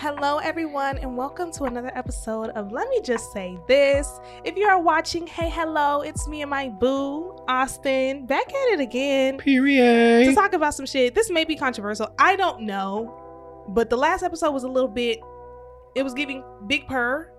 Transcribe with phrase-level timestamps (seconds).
[0.00, 4.20] Hello, everyone, and welcome to another episode of Let Me Just Say This.
[4.44, 8.78] If you are watching, hey, hello, it's me and my boo, Austin, back at it
[8.78, 10.28] again Period.
[10.28, 11.16] to talk about some shit.
[11.16, 12.14] This may be controversial.
[12.16, 15.18] I don't know, but the last episode was a little bit,
[15.96, 17.32] it was giving big purr,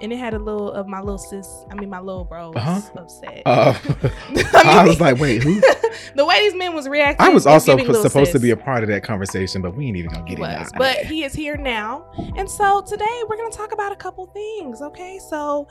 [0.00, 2.80] and it had a little of my little sis, I mean, my little bros Uh-huh.
[2.96, 3.42] upset.
[3.46, 3.74] Uh,
[4.54, 5.60] I, I was like, wait, who?
[6.14, 7.24] the way these men was reacting.
[7.26, 9.62] I was was also giving p- little supposed to be a part of that conversation,
[9.62, 12.80] but we ain't even gonna get was, into but he is here now, and so
[12.82, 14.80] today we're gonna talk about a couple things.
[14.82, 15.66] Okay, so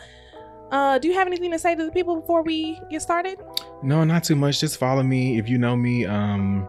[0.72, 3.40] uh, do you have anything to say to the people before we get started?
[3.84, 4.60] No, not too much.
[4.60, 5.38] Just follow me.
[5.38, 6.68] If you know me, um,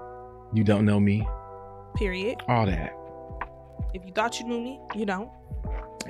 [0.52, 1.26] you don't know me.
[1.96, 2.36] Period.
[2.48, 2.92] All that.
[3.94, 5.30] If you thought you knew me, you don't.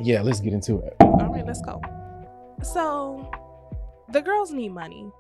[0.01, 0.95] Yeah, let's get into it.
[1.01, 1.81] All right, let's go.
[2.63, 3.31] So,
[4.11, 5.11] the girls need money,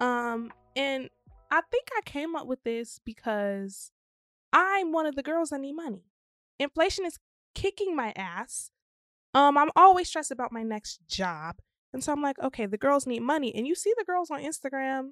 [0.00, 1.10] um, and
[1.50, 3.92] I think I came up with this because
[4.50, 6.04] I'm one of the girls that need money.
[6.58, 7.18] Inflation is
[7.54, 8.70] kicking my ass.
[9.34, 11.56] Um, I'm always stressed about my next job.
[11.92, 13.54] And so I'm like, okay, the girls need money.
[13.54, 15.10] And you see the girls on Instagram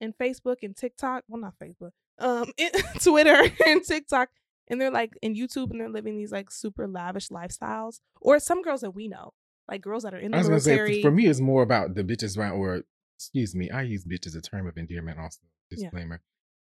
[0.00, 1.24] and Facebook and TikTok.
[1.28, 1.90] Well, not Facebook.
[2.18, 2.52] Um,
[3.02, 4.28] Twitter and TikTok.
[4.68, 7.98] And they're like in YouTube and they're living these like super lavish lifestyles.
[8.20, 9.32] Or some girls that we know.
[9.68, 11.02] Like girls that are in the I was gonna say military.
[11.02, 12.82] for me, it's more about the bitches around, or
[13.18, 15.18] excuse me, I use bitch as a term of endearment.
[15.18, 15.84] Also, Yeah.
[15.84, 16.20] disclaimer.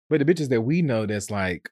[0.09, 1.69] But the bitches that we know, that's like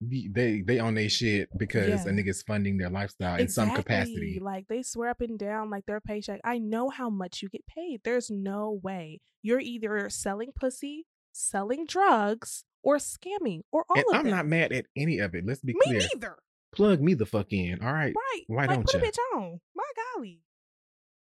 [0.00, 2.10] they they own their shit because Yeah.
[2.10, 4.38] a nigga's funding their lifestyle in some capacity.
[4.40, 6.40] Like they swear up and down like their paycheck.
[6.42, 8.00] I know how much you get paid.
[8.02, 9.20] There's no way.
[9.42, 14.34] You're either selling pussy, selling drugs, or scamming, or all And of I'm them.
[14.36, 15.44] not mad at any of it.
[15.46, 15.98] Let's be Me clear.
[16.00, 16.36] Me neither.
[16.74, 17.80] Plug me the fuck in.
[17.82, 18.14] All right.
[18.16, 18.42] Right.
[18.48, 18.98] Why like, don't you?
[18.98, 19.60] put a bitch on?
[19.76, 19.84] My
[20.16, 20.40] golly.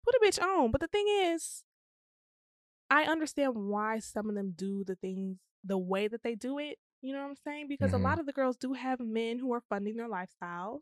[0.05, 0.71] Put a bitch on.
[0.71, 1.63] But the thing is,
[2.89, 6.77] I understand why some of them do the things the way that they do it.
[7.01, 7.67] You know what I'm saying?
[7.67, 7.95] Because Mhm.
[7.95, 10.81] a lot of the girls do have men who are funding their lifestyles.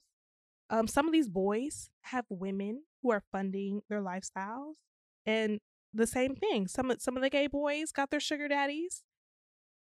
[0.70, 4.76] Um, some of these boys have women who are funding their lifestyles,
[5.26, 5.62] and
[5.94, 6.68] the same thing.
[6.68, 9.04] Some of some of the gay boys got their sugar daddies.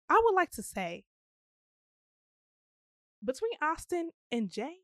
[0.10, 1.06] I would like to say
[3.24, 4.80] between Austin and Jay,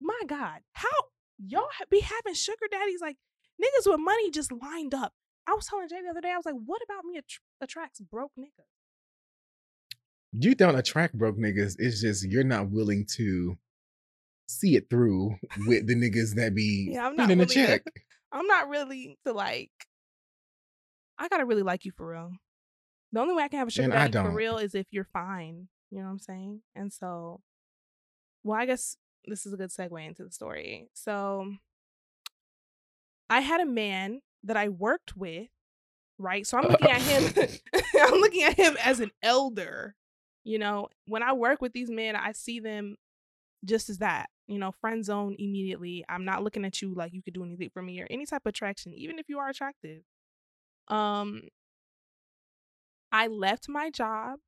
[0.00, 3.16] my God, how y'all be having sugar daddies like
[3.62, 5.12] niggas with money just lined up?
[5.46, 8.00] I was telling Jay the other day, I was like, what about me attr- attracts
[8.00, 8.64] broke niggas?
[10.32, 11.76] You don't attract broke niggas.
[11.78, 13.56] It's just you're not willing to
[14.48, 15.36] see it through
[15.66, 17.82] with the niggas that be Yeah, I'm not a check.
[18.32, 19.70] I'm not really to like.
[21.18, 22.32] I gotta really like you for real.
[23.12, 25.08] The only way I can have a sugar And daddy for real is if you're
[25.12, 25.68] fine.
[25.90, 26.62] You know what I'm saying?
[26.74, 27.40] And so,
[28.42, 28.96] well, I guess
[29.26, 30.88] this is a good segue into the story.
[30.94, 31.52] So,
[33.30, 35.48] I had a man that I worked with,
[36.18, 36.46] right?
[36.46, 37.48] So I'm looking at him.
[38.00, 39.94] I'm looking at him as an elder.
[40.44, 42.96] You know, when I work with these men, I see them
[43.64, 47.22] just as that you know friend zone immediately i'm not looking at you like you
[47.22, 50.02] could do anything for me or any type of attraction even if you are attractive
[50.88, 51.42] um
[53.10, 54.38] i left my job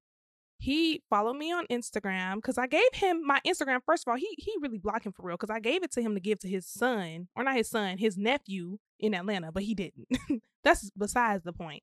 [0.59, 4.29] he followed me on instagram because i gave him my instagram first of all he
[4.39, 6.49] he really blocked him for real because i gave it to him to give to
[6.49, 10.09] his son or not his son his nephew in atlanta but he didn't
[10.67, 11.83] that's besides the point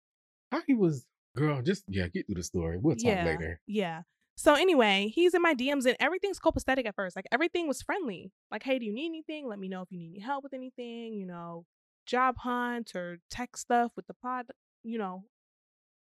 [0.51, 1.61] How he was, girl.
[1.61, 2.77] Just yeah, get through the story.
[2.77, 3.59] We'll talk yeah, later.
[3.65, 4.01] Yeah.
[4.35, 7.15] So anyway, he's in my DMs and everything's copacetic at first.
[7.15, 8.31] Like everything was friendly.
[8.51, 9.47] Like, hey, do you need anything?
[9.47, 11.65] Let me know if you need any help with anything, you know,
[12.05, 14.47] job hunt or tech stuff with the pod,
[14.83, 15.23] you know.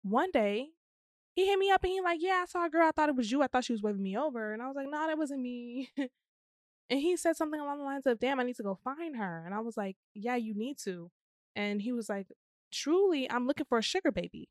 [0.03, 0.69] One day,
[1.35, 2.87] he hit me up and he like, Yeah, I saw a girl.
[2.87, 3.41] I thought it was you.
[3.41, 4.53] I thought she was waving me over.
[4.53, 5.89] And I was like, No, that wasn't me.
[5.97, 9.43] and he said something along the lines of, Damn, I need to go find her.
[9.45, 11.09] And I was like, Yeah, you need to.
[11.55, 12.27] And he was like,
[12.71, 14.49] Truly, I'm looking for a sugar baby.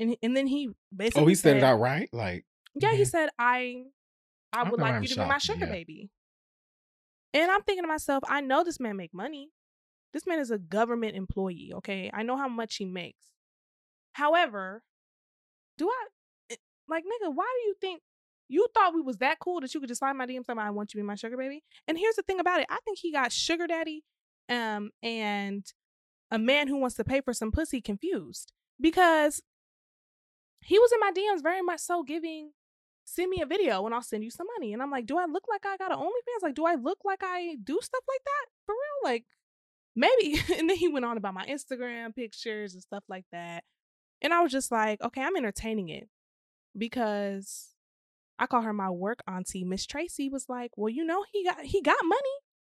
[0.00, 2.10] And, and then he basically Oh, he said it outright.
[2.12, 3.06] Like yeah, he Mhm.
[3.06, 3.84] said I
[4.52, 5.72] I would like I'm you to be my sugar yeah.
[5.72, 6.10] baby.
[7.32, 9.50] And I'm thinking to myself, I know this man make money.
[10.12, 12.08] This man is a government employee, okay?
[12.14, 13.32] I know how much he makes.
[14.12, 14.84] However,
[15.78, 16.06] do I
[16.50, 16.56] eh,
[16.88, 18.02] like nigga, why do you think
[18.48, 20.70] you thought we was that cool that you could just find my DM somebody I
[20.70, 21.62] want you to be my sugar baby?
[21.88, 22.66] And here's the thing about it.
[22.70, 24.04] I think he got sugar daddy
[24.50, 25.64] um and
[26.30, 29.42] a man who wants to pay for some pussy confused because
[30.60, 32.50] he was in my DMs very much so giving
[33.04, 34.72] send me a video and I'll send you some money.
[34.72, 36.42] And I'm like, do I look like I got an OnlyFans?
[36.42, 38.46] Like, do I look like I do stuff like that?
[38.66, 39.12] For real?
[39.12, 39.24] Like,
[39.94, 40.40] maybe.
[40.58, 43.62] And then he went on about my Instagram pictures and stuff like that.
[44.24, 46.08] And I was just like, okay, I'm entertaining it
[46.76, 47.74] because
[48.38, 49.64] I call her my work auntie.
[49.64, 52.22] Miss Tracy was like, well, you know, he got he got money.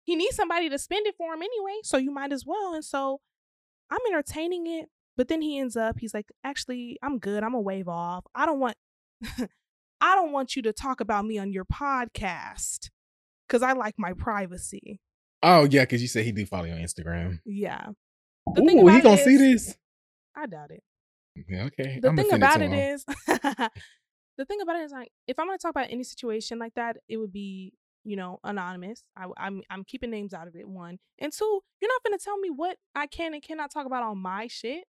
[0.04, 2.74] He needs somebody to spend it for him anyway, so you might as well.
[2.74, 3.20] And so
[3.90, 4.88] I'm entertaining it.
[5.16, 7.44] But then he ends up, he's like, actually, I'm good.
[7.44, 8.24] I'm gonna wave off.
[8.34, 8.76] I don't want
[10.00, 12.88] I don't want you to talk about me on your podcast.
[13.46, 14.98] because I like my privacy.
[15.42, 17.40] Oh yeah, because you said he do follow you on Instagram.
[17.44, 17.88] Yeah.
[18.54, 19.76] The thing Ooh, he gonna see this?
[20.34, 20.82] I doubt it.
[21.48, 21.98] Yeah, okay.
[22.00, 25.46] The I'ma thing about to it is, the thing about it is like, if I'm
[25.46, 27.72] gonna talk about any situation like that, it would be,
[28.04, 29.02] you know, anonymous.
[29.16, 30.68] I, I'm I'm keeping names out of it.
[30.68, 34.02] One and two, you're not gonna tell me what I can and cannot talk about
[34.02, 34.84] on my shit.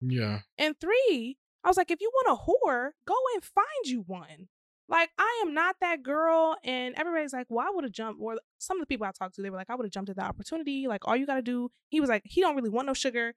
[0.00, 0.40] Yeah.
[0.56, 4.48] And three, I was like, if you want a whore, go and find you one.
[4.88, 6.56] Like, I am not that girl.
[6.64, 8.20] And everybody's like, well, I would have jumped.
[8.22, 10.08] Or some of the people I talked to, they were like, I would have jumped
[10.08, 10.86] at the opportunity.
[10.88, 13.34] Like, all you got to do, he was like, he don't really want no sugar.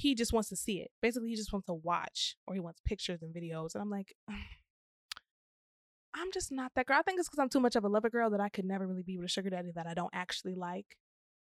[0.00, 0.90] He just wants to see it.
[1.02, 3.74] Basically, he just wants to watch or he wants pictures and videos.
[3.74, 4.14] And I'm like,
[6.14, 6.96] I'm just not that girl.
[6.98, 8.86] I think it's because I'm too much of a lover girl that I could never
[8.86, 10.96] really be with a sugar daddy that I don't actually like.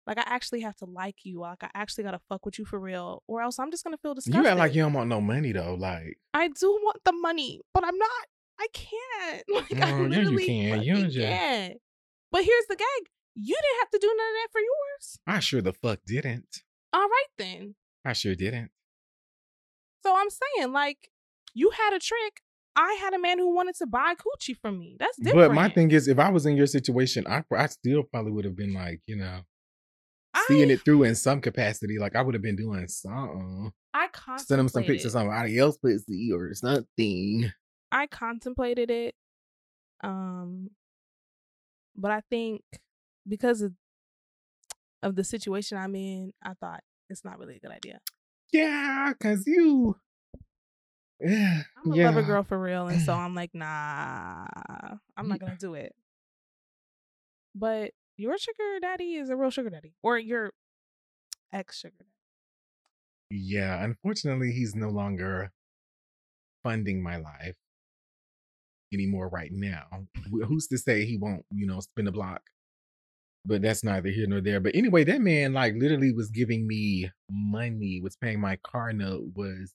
[0.07, 1.41] Like I actually have to like you.
[1.41, 4.13] Like I actually gotta fuck with you for real, or else I'm just gonna feel
[4.13, 4.43] disgusted.
[4.43, 5.75] You act like you don't want no money though.
[5.75, 8.09] Like, I do want the money, but I'm not.
[8.59, 9.43] I can't.
[9.53, 10.83] Like I mm, Oh, yeah, you can.
[10.83, 11.77] You just- can't.
[12.31, 15.19] But here's the gag: you didn't have to do none of that for yours.
[15.27, 16.61] I sure the fuck didn't.
[16.93, 17.75] All right then.
[18.05, 18.69] I sure didn't.
[20.05, 21.09] So I'm saying, like,
[21.53, 22.41] you had a trick.
[22.75, 24.97] I had a man who wanted to buy coochie from me.
[24.99, 25.49] That's different.
[25.49, 28.45] But my thing is, if I was in your situation, I I still probably would
[28.45, 29.41] have been like, you know,
[30.47, 31.97] seeing I, it through in some capacity.
[31.97, 33.71] Like I would have been doing something.
[33.93, 37.51] I Send him some pictures of somebody else pussy or something.
[37.91, 39.15] I contemplated it.
[40.03, 40.71] Um
[41.95, 42.61] but I think
[43.27, 43.73] because of
[45.01, 47.99] of the situation I'm in, I thought it's not really a good idea.
[48.51, 49.95] Yeah, cause you.
[51.21, 52.05] Yeah, I'm a yeah.
[52.07, 54.45] lover girl for real, and so I'm like, nah,
[55.15, 55.95] I'm not gonna do it.
[57.55, 60.51] But your sugar daddy is a real sugar daddy, or your
[61.53, 62.09] ex sugar daddy.
[63.31, 65.53] Yeah, unfortunately, he's no longer
[66.63, 67.55] funding my life
[68.93, 69.85] anymore right now.
[70.29, 72.41] Who's to say he won't, you know, spin a block?
[73.45, 74.59] But that's neither here nor there.
[74.59, 79.25] But anyway, that man like literally was giving me money, was paying my car note,
[79.35, 79.73] was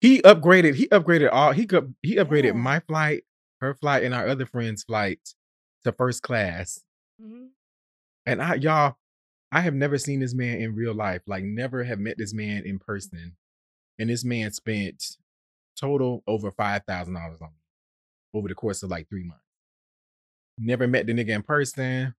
[0.00, 2.52] he upgraded, he upgraded all he could he upgraded Yeah.
[2.52, 3.24] my flight,
[3.60, 5.20] her flight, and our other friend's flight
[5.84, 6.82] to first class.
[7.22, 7.46] Mm-hmm.
[8.26, 8.96] And I y'all,
[9.50, 11.22] I have never seen this man in real life.
[11.26, 13.36] Like never have met this man in person.
[13.98, 15.16] And this man spent
[15.80, 19.42] total over five thousand dollars on me over the course of like three months.
[20.58, 22.14] Never met the nigga in person.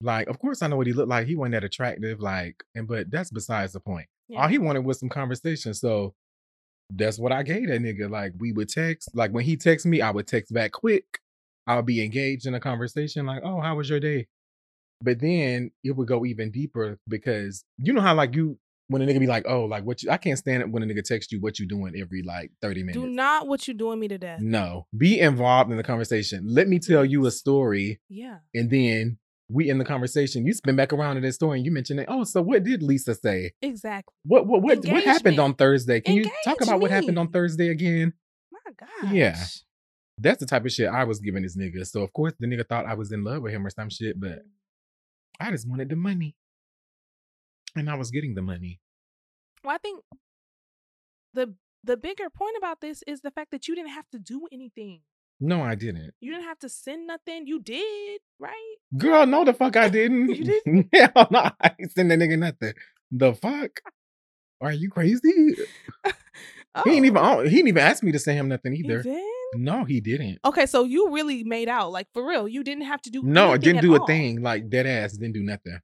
[0.00, 1.26] Like, of course I know what he looked like.
[1.26, 2.20] He wasn't that attractive.
[2.20, 4.06] Like, and but that's besides the point.
[4.28, 4.42] Yeah.
[4.42, 5.74] All he wanted was some conversation.
[5.74, 6.14] So
[6.90, 8.10] that's what I gave that nigga.
[8.10, 9.10] Like we would text.
[9.14, 11.04] Like when he texts me, I would text back quick.
[11.66, 13.24] I would be engaged in a conversation.
[13.26, 14.26] Like, oh, how was your day?
[15.02, 18.58] But then it would go even deeper because you know how like you
[18.88, 20.86] when a nigga be like, oh, like what you I can't stand it when a
[20.86, 22.98] nigga texts you what you doing every like 30 minutes.
[23.02, 24.40] Do not what you doing me to death.
[24.40, 24.86] no.
[24.96, 26.44] Be involved in the conversation.
[26.46, 28.38] Let me tell you a story Yeah.
[28.54, 29.18] and then
[29.48, 30.46] we in the conversation.
[30.46, 32.06] You spin back around in this story and you mention it.
[32.08, 33.52] Oh, so what did Lisa say?
[33.62, 34.12] Exactly.
[34.24, 36.00] What what what, what happened on Thursday?
[36.00, 37.30] Can you talk about what happened on.
[37.30, 38.12] Thursday again?
[38.52, 39.12] My gosh.
[39.12, 39.36] Yeah.
[40.18, 41.86] That's the type of shit I was giving this nigga.
[41.86, 44.20] So of course the nigga thought I was in love with him or some shit,
[44.20, 44.42] but mm.
[45.40, 46.36] I just wanted the money.
[47.76, 48.80] And I was getting the money.
[49.64, 50.04] Well, I think
[51.32, 54.46] the the bigger point about this is the fact that you didn't have to do
[54.52, 55.00] anything.
[55.40, 56.12] No, I didn't.
[56.20, 57.46] You didn't have to send nothing.
[57.46, 58.76] You did, right?
[58.96, 60.28] Girl, no the fuck I didn't.
[60.34, 60.88] You didn't?
[60.94, 62.72] Hell no, I ain't send that nigga nothing.
[63.10, 63.80] The fuck?
[64.60, 65.20] Are you crazy?
[66.84, 69.02] He ain't even Oh, he didn't even ask me to send him nothing he either.
[69.02, 69.22] did?
[69.54, 70.40] No, he didn't.
[70.44, 72.48] Okay, so you really made out, like for real.
[72.48, 74.06] You didn't have to do No, I didn't do a all.
[74.06, 74.42] thing.
[74.42, 75.78] Like dead ass didn't do nothing.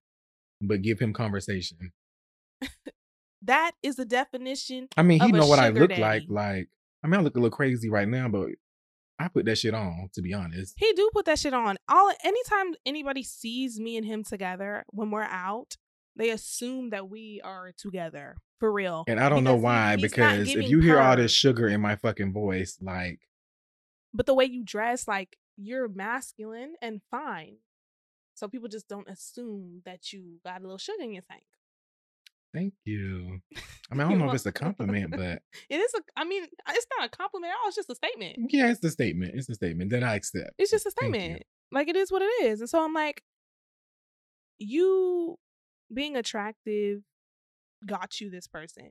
[0.61, 1.93] But give him conversation.
[3.43, 4.89] That is the definition.
[4.97, 6.25] I mean, he know what I look like.
[6.29, 6.69] Like,
[7.03, 8.49] I mean, I look a little crazy right now, but
[9.21, 10.75] I put that shit on, to be honest.
[10.79, 11.77] He do put that shit on.
[11.89, 15.77] All anytime anybody sees me and him together when we're out,
[16.17, 19.05] they assume that we are together for real.
[19.07, 21.81] And I don't know Because he- why, because if you hear all this sugar in
[21.81, 23.21] my fucking voice, like,
[24.13, 27.57] but the way you dress, like you're masculine and fine.
[28.35, 31.45] So people just don't assume that you got a little sugar in your tank.
[32.53, 33.41] Thank you.
[33.91, 36.01] I mean, I don't know if it's a compliment, but It is a.
[36.17, 37.69] I mean, it's not a compliment all.
[37.69, 38.37] It's just a statement.
[38.51, 39.33] yeah, it's a statement.
[39.35, 40.51] It's a statement that I accept.
[40.59, 41.45] It's just a statement.
[41.73, 42.61] Like it is what it is.
[42.61, 43.23] And so I'm like,
[44.59, 45.37] you
[45.93, 47.03] being attractive
[47.87, 48.91] got you this person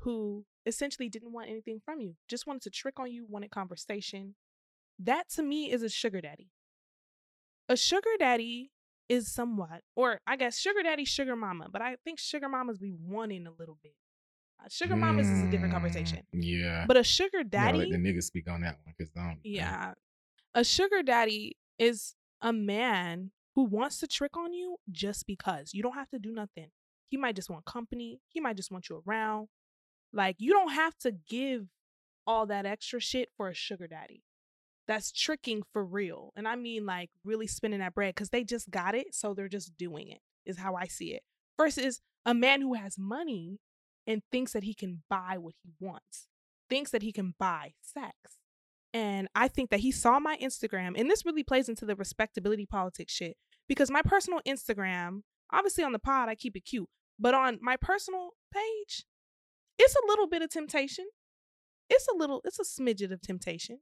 [0.00, 4.34] who essentially didn't want anything from you, just wanted to trick on you, wanted conversation.
[4.98, 6.50] That to me is a sugar daddy.
[7.68, 8.70] A sugar daddy
[9.08, 12.92] is somewhat, or I guess sugar daddy, sugar mama, but I think sugar mamas be
[12.98, 13.94] wanting a little bit.
[14.58, 16.18] Uh, Sugar mamas is a different conversation.
[16.34, 16.84] Mm, Yeah.
[16.88, 19.38] But a sugar daddy, let the niggas speak on that one because I don't.
[19.44, 19.92] yeah.
[20.54, 25.72] A sugar daddy is a man who wants to trick on you just because.
[25.74, 26.68] You don't have to do nothing.
[27.10, 28.20] He might just want company.
[28.30, 29.48] He might just want you around.
[30.14, 31.66] Like you don't have to give
[32.26, 34.22] all that extra shit for a sugar daddy.
[34.88, 36.32] That's tricking for real.
[36.36, 39.48] And I mean like really spending that bread cuz they just got it, so they're
[39.48, 40.20] just doing it.
[40.44, 41.22] Is how I see it.
[41.58, 43.58] Versus a man who has money
[44.06, 46.28] and thinks that he can buy what he wants.
[46.68, 48.14] Thinks that he can buy sex.
[48.94, 52.64] And I think that he saw my Instagram, and this really plays into the respectability
[52.64, 53.36] politics shit
[53.68, 55.20] because my personal Instagram,
[55.52, 56.88] obviously on the pod, I keep it cute,
[57.18, 59.04] but on my personal page,
[59.78, 61.06] it's a little bit of temptation.
[61.90, 63.80] It's a little, it's a smidget of temptation.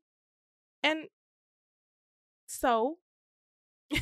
[0.84, 1.08] And
[2.46, 2.98] so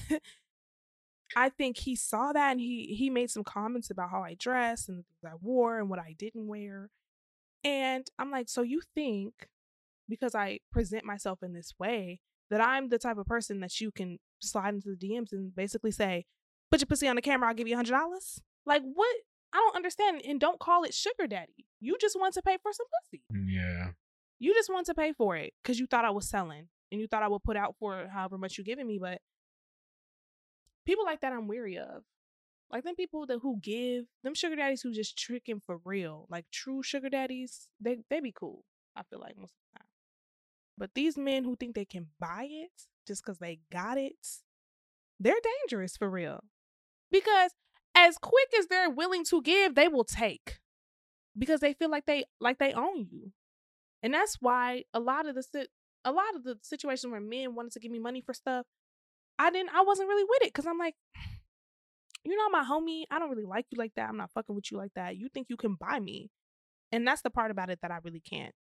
[1.37, 4.89] I think he saw that and he he made some comments about how I dress
[4.89, 6.91] and the things I wore and what I didn't wear.
[7.65, 9.49] And I'm like, so you think
[10.09, 12.21] because I present myself in this way
[12.51, 15.93] that I'm the type of person that you can slide into the DMs and basically
[15.93, 16.27] say,
[16.71, 18.43] put your pussy on the camera, I'll give you hundred dollars?
[18.67, 19.17] Like what?
[19.55, 20.23] I don't understand.
[20.27, 21.67] And don't call it sugar daddy.
[21.81, 23.23] You just want to pay for some pussy.
[23.33, 23.91] Mm, yeah.
[24.43, 27.07] You just want to pay for it because you thought I was selling and you
[27.07, 28.99] thought I would put out for however much you giving me.
[29.01, 29.21] But
[30.85, 32.03] people like that I'm weary of.
[32.69, 36.47] Like them people that who give them sugar daddies who just tricking for real, like
[36.51, 38.65] true sugar daddies, they they be cool.
[38.97, 39.89] I feel like most of the time.
[40.77, 42.73] But these men who think they can buy it
[43.07, 44.27] just because they got it,
[45.21, 46.43] they're dangerous for real.
[47.13, 47.53] Because
[47.95, 50.59] as quick as they're willing to give, they will take
[51.39, 53.31] because they feel like they like they own you.
[54.03, 55.67] And that's why a lot of the
[56.05, 58.67] a lot of the situations where men wanted to give me money for stuff,
[59.39, 60.95] I didn't I wasn't really with it cuz I'm like
[62.25, 63.05] you're not my homie.
[63.11, 64.09] I don't really like you like that.
[64.09, 65.17] I'm not fucking with you like that.
[65.17, 66.31] You think you can buy me.
[66.93, 68.55] And that's the part about it that I really can't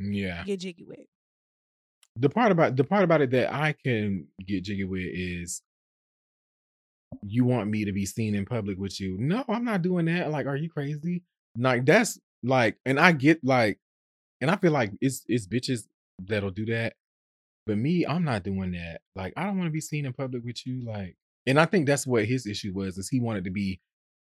[0.00, 0.44] mm, Yeah.
[0.44, 1.06] get jiggy with.
[2.18, 5.62] The part about the part about it that I can get jiggy with is
[7.22, 9.16] you want me to be seen in public with you.
[9.18, 10.30] No, I'm not doing that.
[10.30, 11.22] Like, are you crazy?
[11.56, 13.78] Like that's like, and I get like,
[14.40, 15.86] and I feel like it's it's bitches
[16.22, 16.94] that'll do that.
[17.66, 19.00] But me, I'm not doing that.
[19.16, 20.84] Like, I don't want to be seen in public with you.
[20.86, 21.16] Like,
[21.46, 23.80] and I think that's what his issue was, is he wanted to be,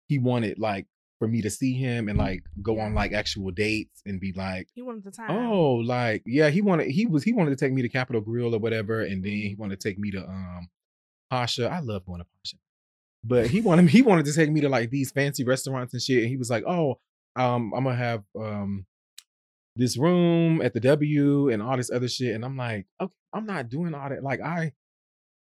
[0.07, 0.85] he wanted like
[1.19, 4.67] for me to see him and like go on like actual dates and be like,
[4.75, 5.29] He wanted the time.
[5.31, 8.53] Oh, like yeah, he wanted he was he wanted to take me to Capital Grille
[8.55, 9.57] or whatever, and then he Mhm.
[9.57, 10.69] wanted to take me to um
[11.29, 11.67] Pasha.
[11.69, 12.57] I love going to Pasha,
[13.23, 16.19] but he wanted he wanted to take me to like these fancy restaurants and shit.
[16.21, 16.99] And he was like, "Oh,
[17.35, 18.85] um, I'm gonna have um
[19.77, 23.45] this room at the W and all this other shit." And I'm like, "Okay, I'm
[23.45, 24.23] not doing all that.
[24.23, 24.73] Like I."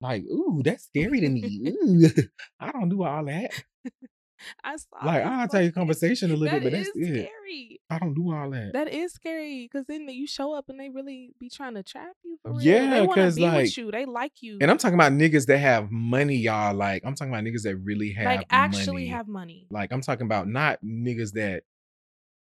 [0.00, 1.62] Like, ooh, that's scary to me.
[1.83, 2.07] Ooh,
[2.61, 3.53] I don't do all that.
[4.62, 7.29] I saw Like, I'll tell you conversation a little bit, but that's is it.
[7.31, 7.81] scary.
[7.88, 8.73] I don't do all that.
[8.75, 12.12] That is scary because then you show up and they really be trying to trap
[12.23, 12.61] you for real.
[12.61, 13.91] Yeah, they want to 'cause, be like- with you.
[13.91, 14.59] They like you.
[14.61, 16.75] And I'm talking about niggas that have money, y'all.
[16.75, 19.07] Like, I'm talking about niggas that really have like actually money.
[19.07, 19.67] have money.
[19.71, 21.62] Like, I'm talking about not niggas that.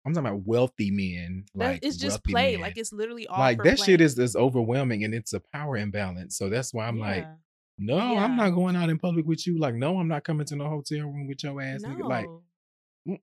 [0.08, 1.44] I'm talking about wealthy men.
[1.54, 2.52] Like, it's just play.
[2.52, 2.62] men.
[2.62, 6.36] Like it's literally all like that shit is is overwhelming, and it's a power imbalance.
[6.36, 7.34] So that's why I'm like, Yeah.
[7.78, 9.58] no, I'm not going out in public with you.
[9.58, 12.08] Like, no, I'm not coming to no hotel room with your ass, no, nigga.
[12.08, 12.26] Like,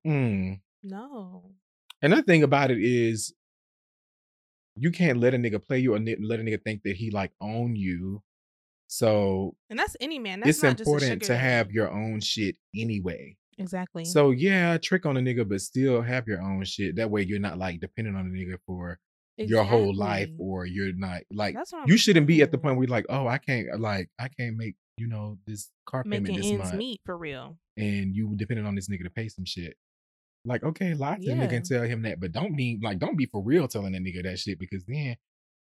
[0.05, 0.59] mm.
[0.83, 1.51] no.
[2.01, 3.33] Another thing about it is,
[4.75, 7.31] you can't let a nigga play you or let a nigga think that he like
[7.41, 8.21] own you.
[8.87, 10.41] So And that's any man.
[10.41, 13.37] That's it's not just a important to have your own shit anyway.
[13.57, 14.05] Exactly.
[14.05, 16.95] So yeah, trick on a nigga, but still have your own shit.
[16.95, 18.99] That way you're not like dependent on a nigga for
[19.37, 22.57] your whole life, or you're not like That's what I'm you shouldn't be at the
[22.57, 22.61] saying.
[22.63, 25.69] point where you're like, oh, I can't uh, like I can't make you know this
[25.85, 27.57] car payment making this ends month, meet for real.
[27.75, 29.75] and you dependent on this nigga to pay some shit.
[30.45, 31.55] Like okay, lie to the nigga Yeah.
[31.57, 34.23] and tell him that, but don't be like don't be for real telling that nigga
[34.23, 35.15] that shit because then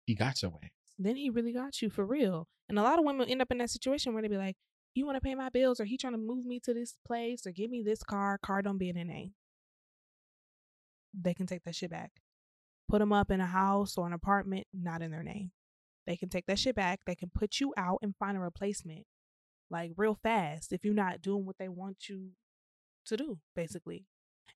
[0.06, 0.70] he got your ass.
[0.98, 2.46] Then he really got you for real.
[2.68, 4.56] And a lot of women end up in that situation where they be like,
[4.98, 7.46] "You want to pay my bills, or he trying to move me to this place,
[7.46, 8.36] or give me this car.
[8.36, 9.34] Car don't be in their name.
[11.14, 12.10] They can take that shit back.
[12.88, 15.52] Put them up in a house or an apartment, not in their name.
[16.04, 17.04] They can take that shit back.
[17.06, 19.06] They can put you out and find a replacement,
[19.70, 22.30] like real fast, if you're not doing what they want you
[23.06, 24.04] to do, basically.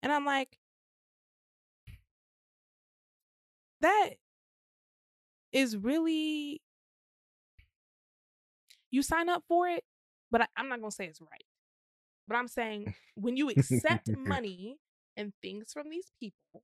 [0.02, 0.58] And I'm like,
[3.80, 4.14] that
[5.52, 6.62] is really
[8.90, 9.84] you sign up for it,
[10.32, 11.44] but I, I'm not gonna say it's right.
[12.26, 14.78] But I'm saying when you accept money
[15.16, 16.62] and things from these people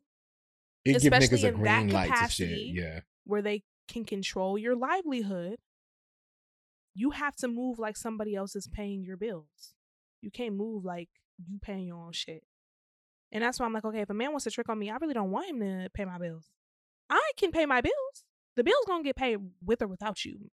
[0.85, 2.15] It Especially in that green light to shit.
[2.49, 2.73] capacity.
[2.75, 3.01] Yeah.
[3.25, 5.57] where they can control your livelihood,
[6.95, 9.75] you have to move like somebody else is paying your bills.
[10.23, 11.09] You can't move like
[11.47, 12.43] you paying your own shit.
[13.31, 14.97] And that's why I'm like, okay, if a man wants to trick on me, I
[14.97, 16.47] really don't want him to pay my bills.
[17.11, 18.25] I can pay my bills.
[18.57, 20.51] The bill's gonna get paid with or without you.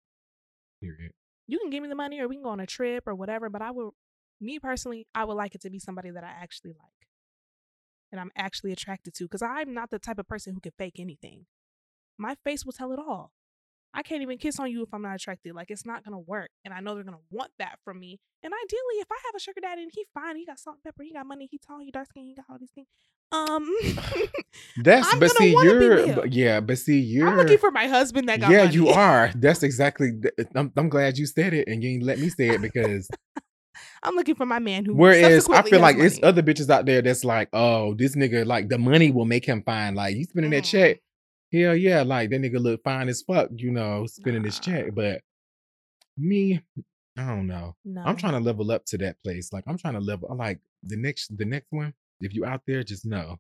[0.82, 1.12] Period.
[1.48, 3.50] You can give me the money or we can go on a trip or whatever.
[3.50, 3.92] But I would,
[4.40, 7.04] me personally, I would like it to be somebody that I actually like
[8.14, 11.00] and I'm actually attracted to because I'm not the type of person who can fake
[11.00, 11.48] anything.
[12.16, 13.32] My face will tell it all.
[13.94, 15.54] I can't even kiss on you if I'm not attracted.
[15.54, 16.50] Like it's not gonna work.
[16.66, 18.20] And I know they're gonna want that from me.
[18.42, 20.84] And ideally, if I have a sugar daddy and he fine, he got salt and
[20.84, 22.88] pepper, he got money, he tall, he dark skin, he got all these things.
[23.32, 23.70] Um
[24.78, 28.40] That's I'm but see you're yeah, but see you're I'm looking for my husband that
[28.40, 28.76] got yeah, money.
[28.76, 29.32] you are.
[29.36, 30.12] That's exactly.
[30.56, 33.10] I'm, I'm glad you said it, and you ain't let me say it because
[34.04, 37.02] I'm looking for my man who whereas I feel like it's other bitches out there
[37.02, 39.96] that's like, oh, this nigga like the money will make him fine.
[39.96, 40.72] Like you spending that Mm.
[40.72, 41.00] check,
[41.54, 44.50] hell yeah, like that nigga look fine as fuck, you know, spending Nah.
[44.50, 44.94] check.
[44.96, 45.22] But
[46.18, 46.62] me,
[47.18, 47.76] I don't know.
[47.86, 48.02] no.
[48.04, 49.54] I'm trying to level up to that place.
[49.54, 50.28] Like I'm trying to level.
[50.30, 51.94] I'm like the next, the next one.
[52.20, 53.38] If you out there, just know,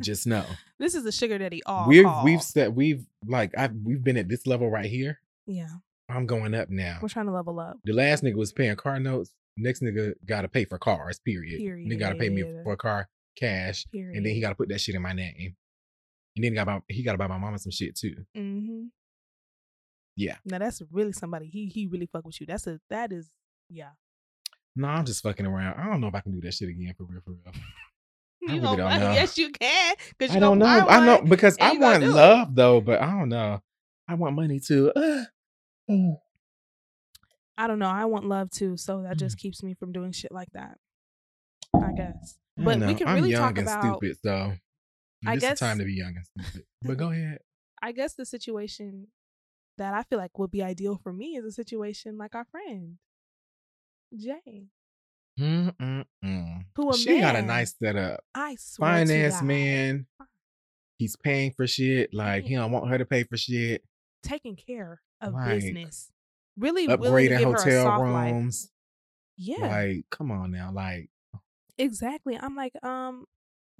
[0.00, 0.44] just know.
[0.78, 4.28] This is a sugar daddy all we've we've set we've like I've we've been at
[4.28, 5.20] this level right here.
[5.46, 5.68] yeah.
[6.08, 6.98] I'm going up now.
[7.00, 7.76] We're trying to level up.
[7.84, 9.32] The last nigga was paying car notes.
[9.56, 11.20] Next nigga got to pay for cars.
[11.20, 11.88] Period.
[11.88, 14.16] They got to pay me for a car cash, Period.
[14.16, 15.54] and then he got to put that shit in my name.
[16.40, 18.14] And then he got buy, he got to buy my mama some shit too.
[18.36, 18.84] Mm-hmm.
[20.16, 20.36] Yeah.
[20.46, 21.46] Now that's really somebody.
[21.48, 22.46] He he really fuck with you.
[22.46, 23.28] That's a that is
[23.68, 23.90] yeah.
[24.76, 25.78] No, I'm just fucking around.
[25.78, 27.40] I don't know if I can do that shit again for real, for real.
[28.48, 29.12] I You really don't know.
[29.12, 29.94] Yes, you can.
[30.18, 30.64] Cause you I don't know.
[30.66, 32.12] I know because I want do it.
[32.14, 33.60] love though, but I don't know.
[34.08, 34.92] I want money too.
[35.88, 36.14] Uh, uh.
[37.58, 37.86] I don't know.
[37.88, 40.78] I want love too, so that just keeps me from doing shit like that.
[41.74, 42.38] I guess.
[42.58, 42.94] I But we know.
[42.94, 44.52] can I'm really young talk and about- stupid, so
[45.26, 46.16] I guess- time to be young.
[46.82, 47.38] But go ahead.
[47.82, 49.08] I guess the situation
[49.78, 52.98] that I feel like would be ideal for me is a situation like our friend
[54.14, 54.66] Jay,
[55.38, 56.64] Mm-mm-mm.
[56.76, 58.20] who a She got a nice setup.
[58.34, 60.06] I swear Finance man.
[60.98, 62.12] He's paying for shit.
[62.12, 63.82] Like he don't want her to pay for shit.
[64.22, 66.10] taking care of Like, business,
[66.58, 68.32] really Upgrading give her a hotel soft life.
[68.32, 68.70] rooms.
[69.38, 70.70] Yeah, Like, come on now.
[70.74, 71.08] Like,
[71.78, 72.38] exactly.
[72.38, 73.24] I'm like, um,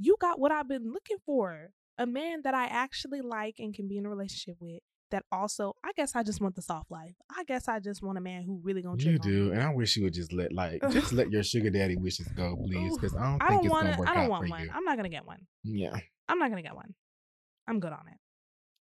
[0.00, 1.70] you got what I've been looking for.
[1.98, 4.80] A man that I actually like and can be in a relationship with.
[5.10, 7.14] That also, I guess I just want the soft life.
[7.36, 9.46] I guess I just want a man who really gonna you do.
[9.46, 9.50] me.
[9.56, 12.56] And I wish you would just let like just let your sugar daddy wishes go,
[12.64, 12.96] please.
[12.96, 14.00] Because I don't I think don't it's want gonna to.
[14.00, 14.62] work I don't want one.
[14.62, 14.70] you.
[14.72, 15.40] I'm not gonna get one.
[15.64, 15.96] Yeah.
[16.28, 16.94] I'm not gonna get one.
[17.66, 18.18] I'm good on it.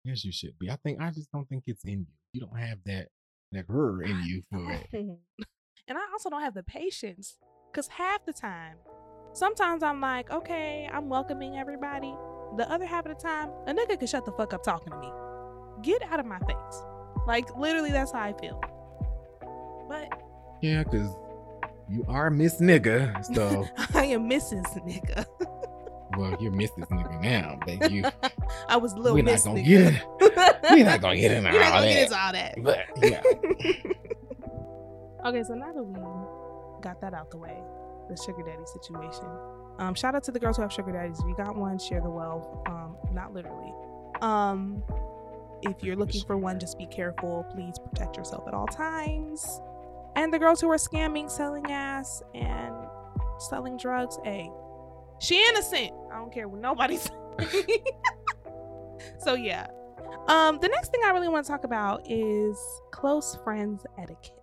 [0.03, 0.71] Yes, you should be.
[0.71, 2.05] I think I just don't think it's in you.
[2.33, 3.09] You don't have that
[3.51, 4.87] that her in you for it.
[5.89, 7.37] And I also don't have the patience
[7.71, 8.75] because half the time,
[9.33, 12.13] sometimes I'm like, okay, I'm welcoming everybody.
[12.57, 14.97] The other half of the time, a nigga can shut the fuck up talking to
[14.99, 15.09] me.
[15.83, 16.83] Get out of my face.
[17.27, 18.61] Like, literally, that's how I feel.
[19.89, 20.09] But
[20.61, 21.09] Yeah, because
[21.89, 23.23] you are Miss Nigga.
[23.35, 24.63] So I am Mrs.
[24.85, 25.25] Nigga.
[26.17, 26.87] well, you're Mrs.
[26.89, 28.03] Nigga now, but you
[28.69, 29.65] I was little we're not gonna Nigga.
[29.65, 30.71] get it.
[30.71, 32.25] We're not gonna get into all get that.
[32.25, 32.55] all that.
[32.63, 33.21] But yeah.
[35.25, 37.57] okay, so now that we got that out the way,
[38.09, 39.25] the sugar daddy situation.
[39.79, 41.19] Um, shout out to the girls who have sugar daddies.
[41.19, 42.47] If you got one, share the wealth.
[42.67, 43.73] Um, not literally.
[44.21, 44.83] Um,
[45.61, 47.45] if you're looking for one, just be careful.
[47.53, 49.61] Please protect yourself at all times.
[50.15, 52.73] And the girls who are scamming, selling ass, and
[53.39, 54.49] selling drugs, hey,
[55.19, 55.91] she innocent.
[56.11, 57.09] I don't care what nobody's.
[59.19, 59.67] so yeah.
[60.27, 62.59] Um, the next thing I really want to talk about is
[62.91, 64.33] close friends etiquette.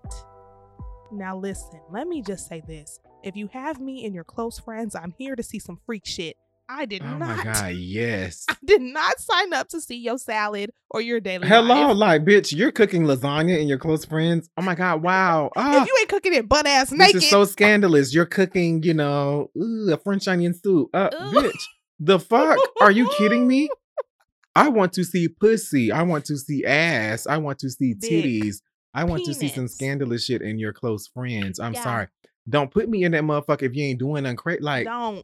[1.12, 3.00] Now, listen, let me just say this.
[3.24, 6.36] If you have me and your close friends, I'm here to see some freak shit.
[6.68, 7.14] I did not.
[7.14, 7.36] Oh not.
[7.38, 8.44] my god, yes.
[8.50, 11.96] I did not sign up to see your salad or your daily Hello, life.
[11.96, 14.48] like bitch, you're cooking lasagna and your close friends.
[14.58, 15.50] Oh my god, wow.
[15.56, 18.14] Ah, If you ain't cooking it butt ass naked, this is so scandalous.
[18.14, 20.88] You're cooking, you know, ooh, a French onion soup.
[20.94, 21.64] Uh, bitch,
[21.98, 22.58] the fuck?
[22.80, 23.68] Are you kidding me?
[24.56, 25.90] I want to see pussy.
[25.92, 27.26] I want to see ass.
[27.26, 28.56] I want to see titties.
[28.94, 31.58] I want to see some scandalous shit in your close friends.
[31.58, 31.82] I'm Yeah.
[31.82, 32.06] sorry.
[32.48, 34.60] Don't put me in that motherfucker if you ain't doing nothing crazy.
[34.62, 35.22] Like, don't.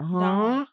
[0.00, 0.66] huh?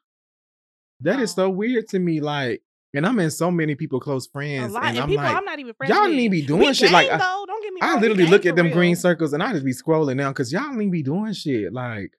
[1.01, 2.21] That is so weird to me.
[2.21, 2.61] Like,
[2.95, 4.71] and I'm in so many people close friends.
[4.71, 4.83] A lot.
[4.85, 6.11] and, And, I'm people like, I'm not even friends y'all with.
[6.15, 6.91] need to be We doing shit.
[6.91, 7.45] Like, gang, I, though.
[7.47, 8.75] Don't get me I we literally look at them real.
[8.75, 11.73] green circles and I just be scrolling down because y'all need to be doing shit.
[11.73, 12.11] Like,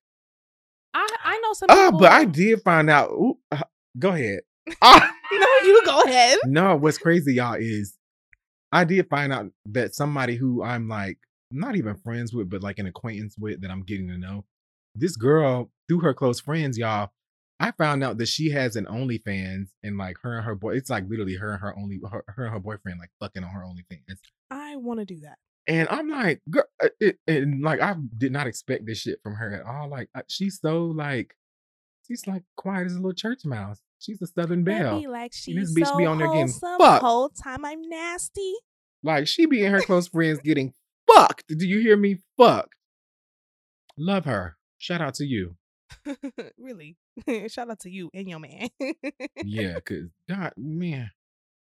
[0.93, 2.01] I, I know some oh, people.
[2.01, 3.11] but I did find out.
[3.11, 3.63] Ooh, uh,
[3.99, 4.41] go ahead.
[4.81, 6.39] Ah, No, you go ahead.
[6.47, 7.99] no, what's crazy, y'all, is
[8.73, 11.19] I did find out that somebody who I'm like
[11.55, 14.45] not even friends with, but like an acquaintance with that I'm getting to know.
[14.95, 17.11] This girl, through her close friends, y'all,
[17.61, 20.91] I found out that she has an OnlyFans and like her and her boy, it's
[20.91, 23.61] like literally her and her only her, her and her boyfriend like fucking on her
[23.63, 24.19] OnlyFans.
[24.51, 25.39] I want to do that.
[25.67, 29.35] And I'm like, girl, uh, it, and like I did not expect this shit from
[29.35, 29.89] her at all.
[29.89, 31.35] Like uh, she's so like,
[32.07, 33.81] she's like quiet as a little church mouse.
[33.99, 35.01] She's a Southern belle.
[35.01, 37.03] be like And this she's bitch so be on there getting fucked.
[37.03, 38.55] Whole time I'm nasty.
[39.03, 40.75] Like she be in her close friends getting
[41.11, 41.45] fucked.
[41.49, 42.19] Do you hear me?
[42.37, 42.75] Fucked.
[43.97, 44.57] Love her.
[44.79, 45.57] Shout out to you.
[46.59, 46.97] really.
[47.49, 48.69] Shout out to you and your man.
[49.45, 51.11] Yeah, cause God, man.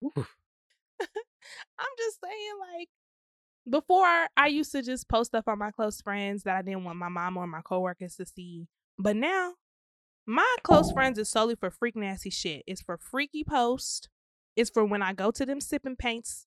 [0.04, 0.16] Oof.
[1.00, 2.88] I'm just saying, like,
[3.68, 6.98] before I used to just post stuff on my close friends that I didn't want
[6.98, 8.66] my mom or my coworkers to see.
[8.98, 9.54] But now,
[10.26, 10.94] my close oh.
[10.94, 12.62] friends is solely for freak nasty shit.
[12.66, 14.08] It's for freaky post.
[14.56, 16.46] It's for when I go to them sipping paints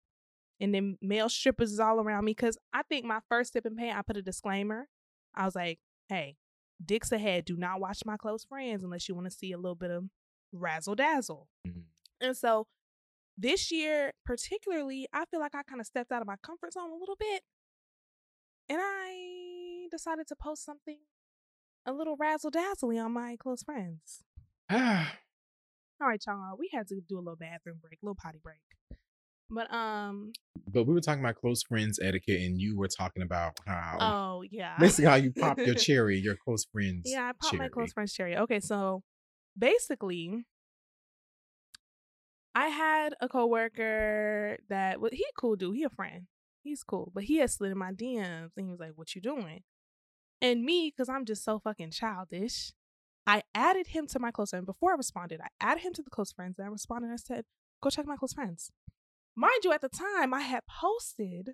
[0.59, 2.33] and then male strippers is all around me.
[2.33, 4.87] Cause I think my first sipping pay, I put a disclaimer.
[5.35, 6.35] I was like, hey,
[6.83, 7.45] dicks ahead.
[7.45, 10.05] Do not watch my close friends unless you want to see a little bit of
[10.51, 11.47] razzle dazzle.
[11.67, 11.83] Mhm.
[12.21, 12.67] And so
[13.37, 16.89] this year, particularly, I feel like I kind of stepped out of my comfort zone
[16.91, 17.43] a little bit.
[18.67, 20.99] And I decided to post something
[21.85, 24.23] a little razzle dazzly on my close friends.
[24.69, 26.57] All right, y'all.
[26.57, 28.61] We had to do a little bathroom break, a little potty break.
[29.49, 30.31] But um,
[30.67, 34.43] but we were talking about close friends etiquette, and you were talking about how oh
[34.49, 37.03] yeah, basically how you pop your cherry, your close friends.
[37.05, 38.37] Yeah, I popped my close friend's cherry.
[38.37, 39.01] Okay, so
[39.57, 40.45] basically,
[42.53, 45.75] I had a coworker that was he cool dude.
[45.75, 46.27] He a friend.
[46.61, 49.21] He's cool, but he had slid in my DMs and he was like, "What you
[49.21, 49.61] doing?"
[50.41, 52.73] And me, because I'm just so fucking childish,
[53.25, 54.65] I added him to my close friend.
[54.65, 56.59] Before I responded, I added him to the close friends.
[56.59, 57.07] And I responded.
[57.07, 57.45] and I said,
[57.81, 58.71] "Go check my close friends."
[59.39, 61.51] Mind you, at the time, I had posted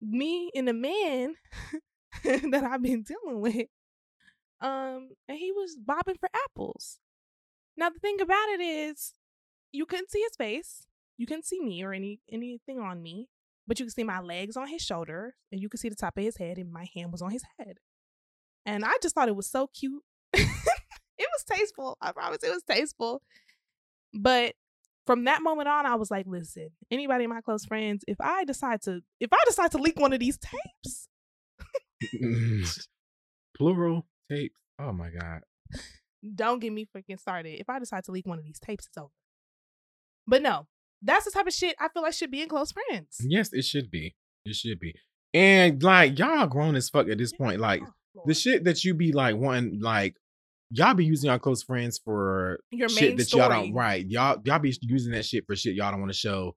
[0.00, 1.34] me and the man
[2.24, 3.66] that I've been dealing with
[4.60, 6.98] um and he was bobbing for apples.
[7.76, 9.12] Now the thing about it is
[9.70, 13.28] you couldn't see his face you couldn't see me or any anything on me
[13.66, 16.16] but you could see my legs on his shoulder and you could see the top
[16.16, 17.76] of his head and my hand was on his head.
[18.64, 20.02] And i just thought it was so cute.
[21.20, 23.22] It was tasteful i promise it was tasteful.
[24.14, 24.54] But
[25.08, 28.44] from that moment on i was like listen anybody in my close friends if i
[28.44, 31.08] decide to if i decide to leak one of these tapes
[33.56, 34.54] Plural tapes.
[34.78, 35.40] Oh my god.
[36.34, 37.60] don't get me freaking started.
[37.60, 39.10] If I decide to leak one of these tapes, it's over.
[40.26, 40.66] But no,
[41.02, 43.16] that's the type of shit I feel like should be in close friends.
[43.20, 44.14] Yes, it should be.
[44.44, 44.94] It should be.
[45.34, 47.60] And like y'all grown as fuck at this point.
[47.60, 47.82] Like
[48.16, 50.14] Oh, the shit that you be like wanting, like
[50.70, 53.42] y'all be using our close friends for your shit that story.
[53.42, 54.06] y'all don't right.
[54.08, 56.54] Y'all y'all be using that shit for shit y'all don't want to show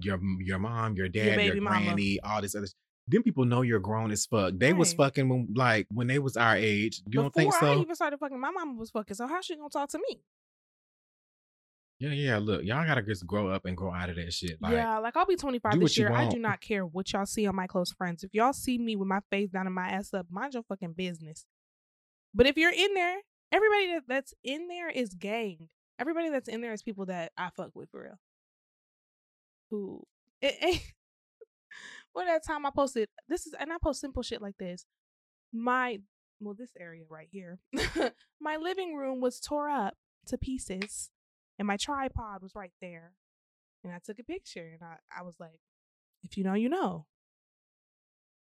[0.00, 1.84] your your mom, your dad, your, mama.
[1.84, 2.66] granny, all this other.
[2.66, 2.74] Shit.
[3.08, 4.54] Them people know you're grown as fuck.
[4.56, 7.02] They was fucking when, like when they was our age.
[7.06, 7.80] You don't Before think I so?
[7.80, 9.16] even started fucking, my mama was fucking.
[9.16, 10.20] So how she gonna talk to me?
[11.98, 12.38] Yeah, yeah.
[12.38, 14.58] Look, y'all gotta just grow up and grow out of that shit.
[14.60, 16.12] Like, yeah, like I'll be 25 this year.
[16.12, 18.22] I do not care what y'all see on my close friends.
[18.22, 20.92] If y'all see me with my face down and my ass up, mind your fucking
[20.92, 21.44] business.
[22.32, 23.16] But if you're in there,
[23.52, 25.68] everybody that, that's in there is gang.
[25.98, 28.18] Everybody that's in there is people that I fuck with for real.
[29.70, 30.02] Who
[30.40, 30.82] it ain't
[32.14, 34.86] well that time I posted this is and I post simple shit like this.
[35.52, 35.98] My
[36.40, 37.58] well, this area right here.
[38.40, 39.94] my living room was tore up
[40.26, 41.10] to pieces
[41.58, 43.12] and my tripod was right there.
[43.84, 45.60] And I took a picture and I, I was like,
[46.22, 47.06] if you know, you know.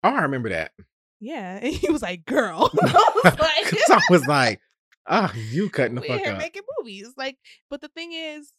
[0.04, 0.72] oh, I remember that.
[1.20, 1.60] Yeah.
[1.64, 2.72] And he was like, girl.
[2.82, 4.60] I was like, I was like,
[5.08, 6.38] ah, you cutting the we fuck up.
[6.38, 7.14] making movies.
[7.18, 7.38] Like,
[7.70, 8.54] but the thing is,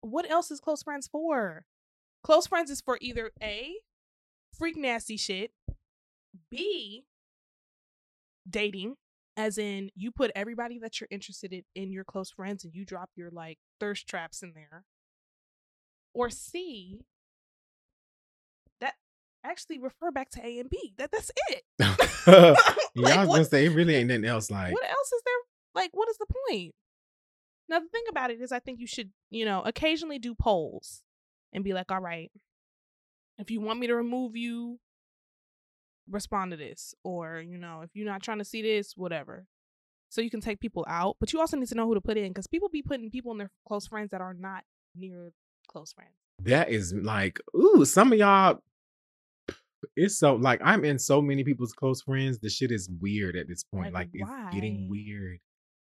[0.00, 1.64] what else is close friends for?
[2.22, 3.74] Close friends is for either A,
[4.56, 5.52] freak nasty shit,
[6.50, 7.04] B,
[8.48, 8.96] dating,
[9.36, 12.84] as in you put everybody that you're interested in in your close friends and you
[12.84, 14.84] drop your like thirst traps in there.
[16.14, 17.00] Or C,
[19.44, 20.94] actually refer back to A and B.
[20.98, 21.62] That that's it.
[21.78, 21.86] yeah,
[22.26, 22.54] I
[22.94, 24.50] was Like, gonna say it really ain't nothing else.
[24.50, 25.82] Like, what else is there?
[25.82, 26.74] Like, what is the point?
[27.68, 31.02] Now, the thing about it is, I think you should, you know, occasionally do polls
[31.52, 32.30] and be like, all right,
[33.38, 34.78] if you want me to remove you,
[36.10, 36.94] respond to this.
[37.04, 39.46] Or, you know, if you're not trying to see this, whatever.
[40.10, 41.16] So you can take people out.
[41.20, 43.32] But you also need to know who to put in because people be putting people
[43.32, 45.32] in their close friends that are not near
[45.68, 46.12] close friends.
[46.42, 48.58] that is like, ooh, some of y'all.
[49.96, 52.38] It's so like I'm in so many people's close friends.
[52.38, 53.92] The shit is weird at this point.
[53.92, 55.38] Like, Like, it's getting weird.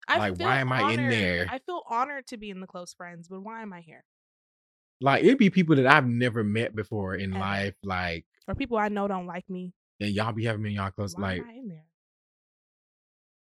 [0.07, 1.47] I Like, why am I in there?
[1.49, 4.03] I feel honored to be in the close friends, but why am I here?
[5.01, 7.39] Like it'd be people that I've never met before in Ever.
[7.39, 7.75] life.
[7.83, 9.73] Like, Or people I know don't like me.
[9.99, 11.15] and y'all be having me in y'all close.
[11.15, 11.85] Why like, am I in there?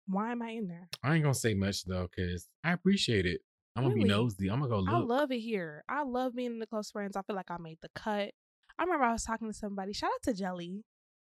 [0.08, 0.90] Why am I in there?
[1.02, 3.42] I ain't gonna say much though, cause I appreciate it.
[3.76, 4.50] I'm gonna be nosy.
[4.50, 4.94] I'm gonna go look.
[4.94, 5.84] I love it here.
[5.90, 7.16] I love being in the close friends.
[7.16, 8.32] I feel like I made the cut.
[8.80, 9.94] I remember I was talking to somebody.
[9.94, 10.84] Shout out to Jelly.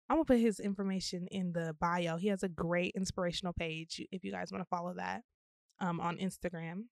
[0.09, 2.17] I'm gonna put his information in the bio.
[2.17, 5.21] He has a great inspirational page if you guys want to follow that
[5.79, 6.83] um on Instagram.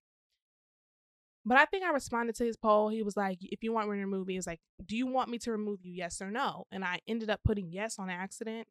[1.46, 2.89] But I think I responded to his poll.
[2.89, 5.08] He was like, if you want me to remove me, he was like, do you
[5.08, 5.92] want me to remove you?
[5.92, 6.66] Yes or no?
[6.72, 8.68] And I ended up putting yes on accident.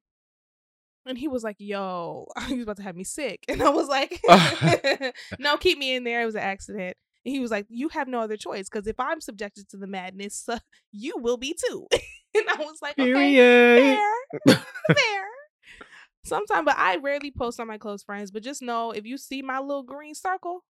[1.05, 3.45] And he was like, yo, he was about to have me sick.
[3.49, 4.23] And I was like,
[5.39, 6.23] no, keep me in there.
[6.23, 6.97] It was an accident.
[7.25, 9.87] And he was like, you have no other choice because if I'm subjected to the
[9.87, 10.59] madness, uh,
[10.93, 11.87] you will be too.
[12.35, 13.99] and I was like, okay, Period.
[14.47, 14.57] fair,
[14.97, 15.25] fair.
[16.25, 18.31] Sometimes, but I rarely post on my close friends.
[18.31, 20.65] But just know if you see my little green circle,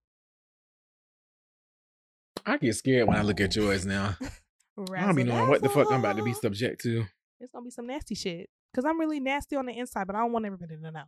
[2.45, 4.17] I get scared when I look at yours now.
[4.21, 7.05] I don't be knowing what the fuck I'm about to be subject to.
[7.41, 8.49] It's gonna be some nasty shit.
[8.75, 11.05] Cause I'm really nasty on the inside, but I don't want everybody to know.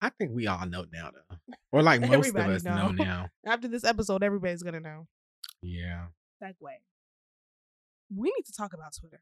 [0.00, 1.36] I think we all know now, though.
[1.72, 2.88] Or like most Everybody of us know.
[2.88, 3.04] know.
[3.04, 3.28] now.
[3.46, 5.06] After this episode, everybody's gonna know.
[5.62, 6.06] Yeah.
[6.42, 6.52] Segue.
[8.16, 9.20] We need to talk about Twitter.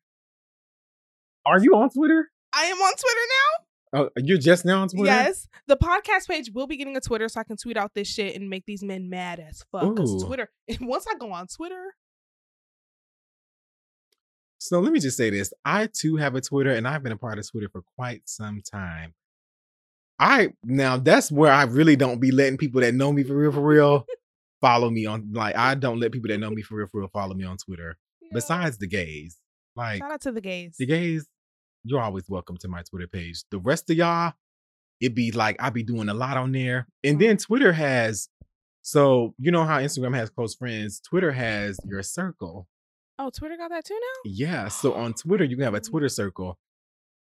[1.47, 2.31] Are you on Twitter?
[2.53, 3.67] I am on Twitter now.
[3.93, 4.89] Oh, you're just now on.
[4.89, 5.07] Twitter?
[5.07, 8.09] Yes, the podcast page will be getting a Twitter, so I can tweet out this
[8.09, 9.97] shit and make these men mad as fuck.
[9.97, 10.27] Cause Ooh.
[10.27, 10.51] Twitter.
[10.81, 11.95] Once I go on Twitter,
[14.59, 15.53] So let me just say this.
[15.65, 18.61] I too have a Twitter and I've been a part of Twitter for quite some
[18.61, 19.15] time.
[20.19, 23.53] I now that's where I really don't be letting people that know me for real,
[23.53, 24.07] for real,
[24.61, 27.09] follow me on like I don't let people that know me for real, for real
[27.13, 27.97] follow me on Twitter.
[28.23, 29.37] know, Besides the gays.
[29.75, 30.77] Like shout out to the gays.
[30.79, 31.27] the gays,
[31.85, 33.45] you're always welcome to my Twitter page.
[33.51, 34.33] The rest of y'all,
[35.01, 36.87] it'd be like I'd be doing a lot on there.
[37.05, 38.29] And then Twitter has
[38.83, 42.67] so you know how Instagram has close friends, Twitter has your circle.
[43.19, 44.31] Oh, Twitter got that too now.
[44.31, 44.69] Yeah.
[44.69, 45.91] So on Twitter, you can have a Mhm.
[45.91, 46.59] Twitter circle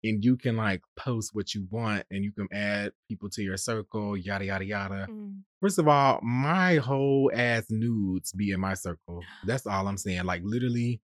[0.03, 3.57] and you can like post what you want and you can add people to your
[3.57, 5.07] circle, yada, yada, yada.
[5.09, 5.41] Mm.
[5.61, 9.21] First of all, my whole ass nudes be in my circle.
[9.45, 10.23] That's all I'm saying.
[10.23, 11.01] Like literally,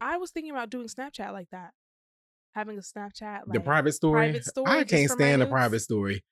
[0.00, 1.72] I was thinking about doing Snapchat like that,
[2.54, 4.30] having a Snapchat like the private story.
[4.30, 6.24] private story I can't stand the private story.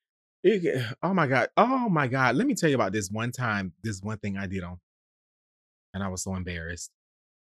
[0.43, 1.49] It oh my God.
[1.55, 2.35] Oh my God.
[2.35, 4.79] Let me tell you about this one time, this one thing I did on,
[5.93, 6.91] and I was so embarrassed.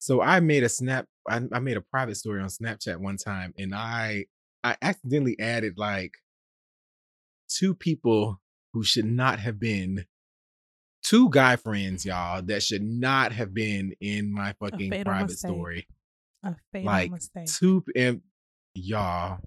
[0.02, 3.54] So I made a snap, I, I made a private story on Snapchat one time,
[3.58, 4.26] and I
[4.64, 6.14] I accidentally added like
[7.48, 8.42] two people
[8.74, 10.06] who should not have been
[11.04, 15.52] two guy friends, y'all, that should not have been in my fucking private mistake.
[15.52, 15.88] story
[16.44, 17.48] a fatal like mistake.
[17.48, 18.22] two and
[18.74, 19.40] y'all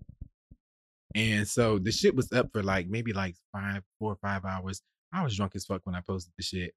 [1.15, 4.83] and so the shit was up for like maybe like five four or five hours
[5.13, 6.73] i was drunk as fuck when i posted the shit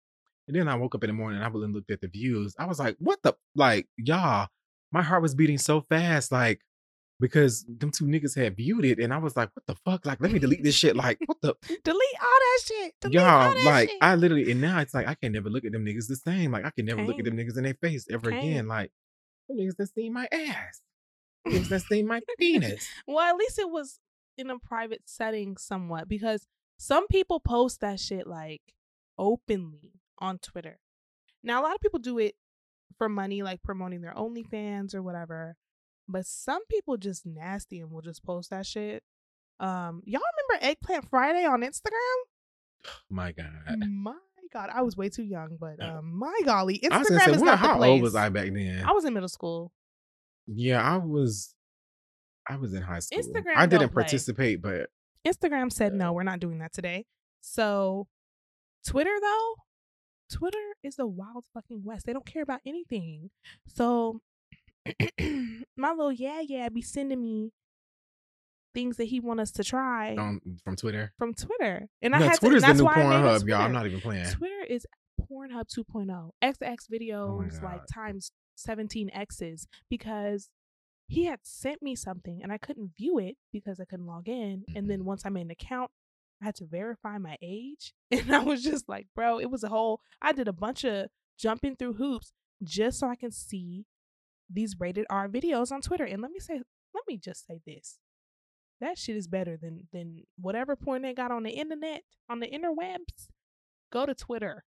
[0.47, 2.07] and then i woke up in the morning and i went and looked at the
[2.07, 2.55] views.
[2.57, 4.47] I was like what the like y'all
[4.91, 6.61] my heart was beating so fast like
[7.19, 8.99] because them two niggas had viewed it.
[8.99, 10.05] And i was like what the fuck?
[10.05, 10.95] Like let me delete this shit.
[10.95, 11.83] Like what the Delete
[12.21, 12.93] all that shit.
[13.01, 13.97] Delete y'all that like shit.
[14.01, 16.51] i literally and now it's like i can never look at them niggas the same.
[16.51, 18.43] Like i can never look at them niggas in their face ever Can't.
[18.43, 18.67] again.
[18.67, 18.91] Like
[19.49, 20.81] them niggas that seen my ass.
[21.47, 22.87] Niggas that seen my penis.
[23.07, 23.99] Well, at least it was
[24.37, 26.45] in a private setting somewhat because
[26.77, 28.61] some people post that shit like
[29.17, 30.79] openly on Twitter.
[31.43, 32.35] Now, a lot of people do it
[32.97, 35.55] for money, like promoting their OnlyFans or whatever.
[36.07, 39.03] But some people just nasty and will just post that shit.
[39.59, 41.89] Um, y'all remember Eggplant Friday on Instagram?
[43.09, 43.51] my god
[43.89, 44.13] My
[44.53, 47.41] God, I was way too young, but um, my golly, Instagram I was say, is
[47.41, 47.89] not the how place.
[47.89, 48.83] old was I back then?
[48.85, 49.71] I was in middle school.
[50.47, 51.53] yeah, I was.
[52.49, 53.19] I was in high school.
[53.19, 54.03] Instagram I didn't play.
[54.03, 54.89] participate, but
[55.27, 57.05] Instagram said no, we're not doing that today.
[57.41, 58.07] So
[58.87, 59.55] Twitter though,
[60.31, 62.05] Twitter is the wild fucking west.
[62.05, 63.29] They don't care about anything.
[63.67, 64.21] So
[65.19, 67.51] my little yeah yeah be sending me
[68.73, 71.11] things that he want us to try um, from Twitter.
[71.17, 72.69] from Twitter, and I No, had Twitter's to.
[72.69, 73.61] And the new I Pornhub, y'all.
[73.61, 74.25] I'm not even playing.
[74.27, 74.85] Twitter is
[75.19, 76.31] Pornhub 2.0.
[76.43, 80.49] XX videos like times 17 X's because
[81.07, 84.65] he had sent me something and I couldn't view it because I couldn't log in.
[84.75, 85.89] And then once I made an account,
[86.41, 87.93] I had to verify my age.
[88.11, 91.07] And I was just like, bro, it was a whole, I did a bunch of
[91.37, 92.31] jumping through hoops
[92.63, 93.85] just so I can see
[94.49, 96.05] these rated R videos on Twitter.
[96.05, 96.61] And let me say,
[96.93, 97.99] let me just say this.
[98.79, 102.47] That shit is better than than whatever porn they got on the internet, on the
[102.47, 103.27] interwebs.
[103.91, 104.63] Go to Twitter.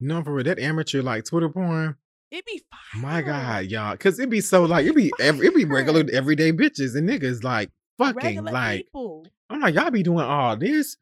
[0.00, 1.96] No, for real, that amateur like Twitter porn.
[2.30, 3.02] It be fire.
[3.02, 6.52] My God, y'all, because it be so like it be every, it be regular everyday
[6.52, 7.70] bitches and niggas like
[8.06, 9.26] fucking Regular like people.
[9.48, 10.96] I'm like y'all be doing all this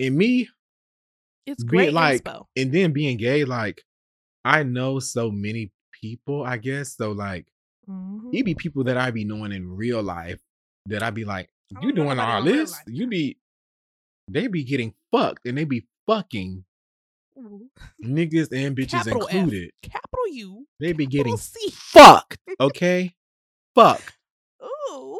[0.00, 0.48] and me
[1.46, 2.46] It's great like inspo.
[2.56, 3.82] and then being gay like
[4.44, 7.46] I know so many people I guess so like
[7.88, 8.30] Mhm.
[8.32, 10.40] it be people that I be knowing in real life
[10.86, 11.50] that I be like
[11.82, 13.36] you doing all this you be
[14.30, 16.64] they be getting fucked and they be fucking
[17.38, 17.68] Ooh.
[18.02, 19.34] niggas and bitches Capital F.
[19.34, 20.66] included Capital U.
[20.80, 21.70] they be getting C.
[21.70, 23.14] fucked okay
[23.74, 24.16] fucked
[24.62, 25.18] Ooh.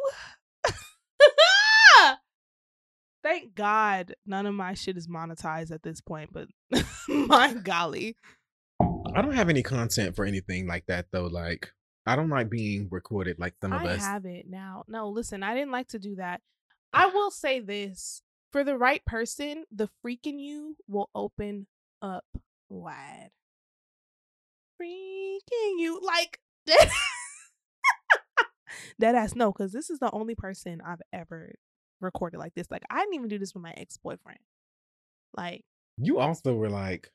[3.25, 6.47] Thank God none of my shit is monetized at this point, but
[7.09, 8.15] my golly.
[8.79, 11.25] I don't have any content for anything like that though.
[11.25, 11.71] Like
[12.05, 14.01] I don't like being recorded like some of I us.
[14.01, 14.83] have it now.
[14.87, 16.41] No, listen, I didn't like to do that.
[16.93, 21.65] I will say this for the right person, the freaking you will open
[22.03, 22.25] up
[22.69, 23.31] wide.
[24.79, 25.99] Freaking you.
[25.99, 26.39] Like,
[28.99, 31.55] that ass no, because this is the only person I've ever
[32.01, 32.67] recorded like this.
[32.69, 34.39] Like, I didn't even do this with my ex boyfriend.
[35.35, 35.63] Like,
[35.97, 37.11] You also were like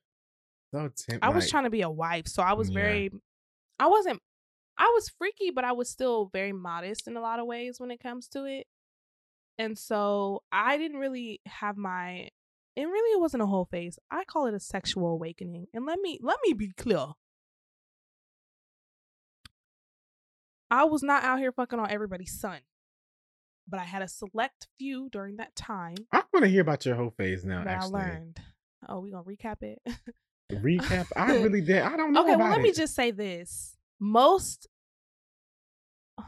[0.72, 2.74] so temp- I was like, trying to be a wife, so I was Yeah.
[2.74, 3.10] very
[3.78, 4.20] I wasn't
[4.78, 7.90] I was freaky, but I was still very modest in a lot of ways when
[7.90, 8.66] it comes to it.
[9.58, 12.28] And so I didn't really have my
[12.76, 13.98] it really it wasn't a whole phase.
[14.10, 15.66] I call it a sexual awakening.
[15.74, 17.08] And let me let me be clear.
[20.70, 22.60] I was not out here fucking on everybody's son.
[23.70, 26.96] But I had a select few during that time I want to hear about your
[26.96, 27.62] whole phase now.
[27.64, 28.40] that actually, I learned.
[28.88, 29.78] Oh, we gonna recap it?
[30.52, 31.06] recap.
[31.16, 31.82] I really did.
[31.82, 32.22] I don't know.
[32.24, 33.76] okay, well, let me just say this.
[34.00, 34.66] Most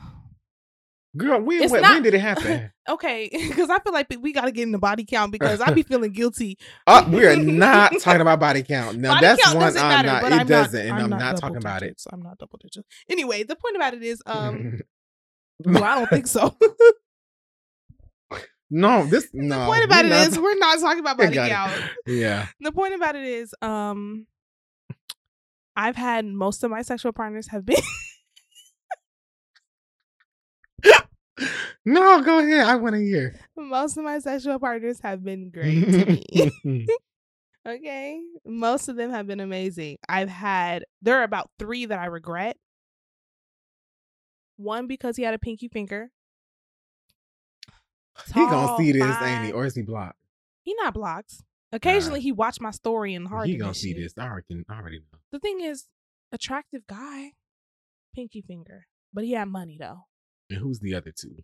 [1.17, 1.41] girl.
[1.41, 2.71] When when, not- when did it happen?
[2.89, 5.73] okay, because I feel like we got to get in the body count because I
[5.73, 6.59] be feeling guilty.
[6.87, 8.99] uh, we are not talking about body count.
[8.99, 10.25] No, body that's count one I'm matter, not.
[10.25, 11.87] It I'm doesn't, not, and I'm, not, double talking about it.
[11.87, 12.07] digits.
[12.13, 12.87] I'm not double digits.
[13.09, 14.81] Anyway, the point about it is, um,
[15.65, 16.57] well, I don't think so.
[18.73, 19.59] No, this no.
[19.61, 21.49] the point about it not- is, we're not talking about body it.
[21.49, 21.73] count.
[22.07, 22.47] yeah.
[22.61, 24.27] The point about it is, um,
[25.77, 27.77] I've had most of my sexual partners have been
[31.85, 32.65] No, go ahead.
[32.67, 33.35] I want to hear.
[33.57, 36.87] most of my sexual partners have been great to me.
[37.67, 38.21] Okay.
[38.45, 39.97] Most of them have been amazing.
[40.09, 42.57] I've had there are about three that I regret.
[44.57, 46.11] One because he had a pinky finger.
[48.35, 49.53] He gonna see this, ain't he?
[49.53, 50.19] Or is he blocked?
[50.63, 51.35] He not blocked.
[51.73, 53.49] Occasionally he watched my story and hard.
[53.49, 54.13] He gonna see this.
[54.19, 55.19] I already, I already know.
[55.31, 55.87] The thing is,
[56.31, 57.33] attractive guy,
[58.15, 58.87] pinky finger.
[59.13, 60.05] But he had money though.
[60.51, 61.37] And who's the other two?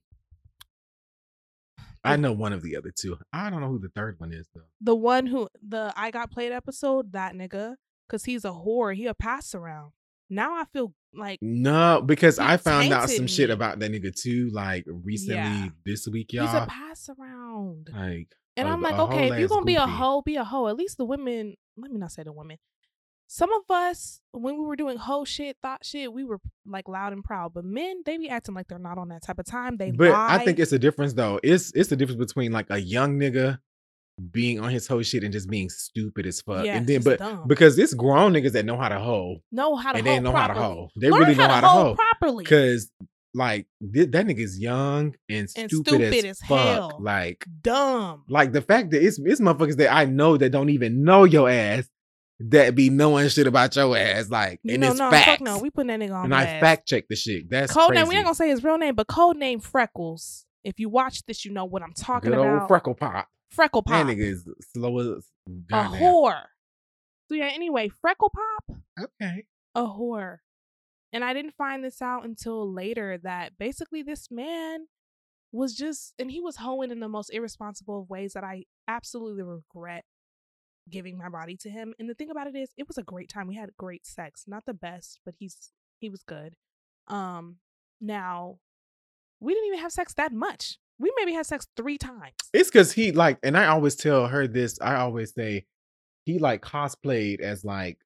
[2.05, 3.19] I know one of the other two.
[3.33, 4.63] I don't know who the third one is though.
[4.81, 7.77] The one who the I got played episode, that nigga.
[8.09, 8.95] Cause he's a whore.
[8.95, 9.93] He a pass around.
[10.31, 14.51] Now I feel like No, because I found out some shit about that nigga too,
[14.53, 15.69] like recently Yeah.
[15.85, 16.47] this week, y'all.
[16.47, 17.88] he's a pass around.
[17.93, 19.93] Like, And I'm like, okay, if you're gonna be a goofy.
[19.93, 20.69] hoe, be a hoe.
[20.69, 22.59] At least the women, let me not say the women.
[23.31, 27.12] Some of us, when we were doing hoe shit, thought shit, we were like loud
[27.12, 27.53] and proud.
[27.53, 29.77] But men, they be acting like they're not on that type of time.
[29.77, 30.35] They But lie.
[30.37, 31.38] I think it's a difference though.
[31.43, 33.59] It's it's the difference between like a young nigga
[34.33, 36.65] being on his whole shit and just being stupid as fuck.
[36.65, 37.47] Yeah, and then but dumb.
[37.47, 40.21] because it's grown niggas that know how to hoe know how to and hoe they
[40.21, 40.75] know how to properly.
[40.77, 40.89] hoe.
[40.97, 41.95] They Learn really know how to hoe.
[41.95, 42.45] properly.
[42.45, 42.91] Cause
[43.35, 46.59] like th- that nigga's young and And stupid, stupid as, as fuck.
[46.67, 46.99] hell.
[47.01, 48.25] Like Dumb.
[48.29, 51.49] like the fact that it's it's motherfuckers that I know that don't even know your
[51.49, 51.89] ass
[52.41, 54.31] that be knowing shit about your ass.
[54.31, 55.43] Like You and know, it's no, facts.
[55.43, 55.59] no.
[55.59, 56.61] We putting that nigga on and I blast.
[56.61, 57.51] fact check the shit.
[57.51, 58.01] That's Code crazy.
[58.01, 58.09] name.
[58.09, 60.45] We ain't gonna say his real name, but code name Freckles.
[60.65, 62.61] If you watch this, you know what I'm talking Good about.
[62.63, 63.29] old freckle pop.
[63.51, 64.07] Freckle Pop.
[64.07, 65.25] That nigga is slow as
[65.73, 66.43] a whore.
[67.29, 69.45] So yeah, anyway, Freckle Pop, Okay.
[69.75, 70.39] a whore.
[71.13, 74.87] And I didn't find this out until later that basically this man
[75.53, 79.43] was just and he was hoeing in the most irresponsible of ways that I absolutely
[79.43, 80.05] regret
[80.91, 81.95] giving my body to him.
[81.99, 83.47] And the thing about it is it was a great time.
[83.47, 84.45] We had great sex.
[84.47, 86.55] Not the best, but he's he was good.
[87.07, 87.57] Um
[88.01, 88.59] now
[89.41, 90.79] we didn't even have sex that much.
[90.99, 92.35] We maybe had sex three times.
[92.53, 94.81] It's because he like, and I always tell her this.
[94.81, 95.67] I always say
[96.25, 97.99] he like cosplayed as like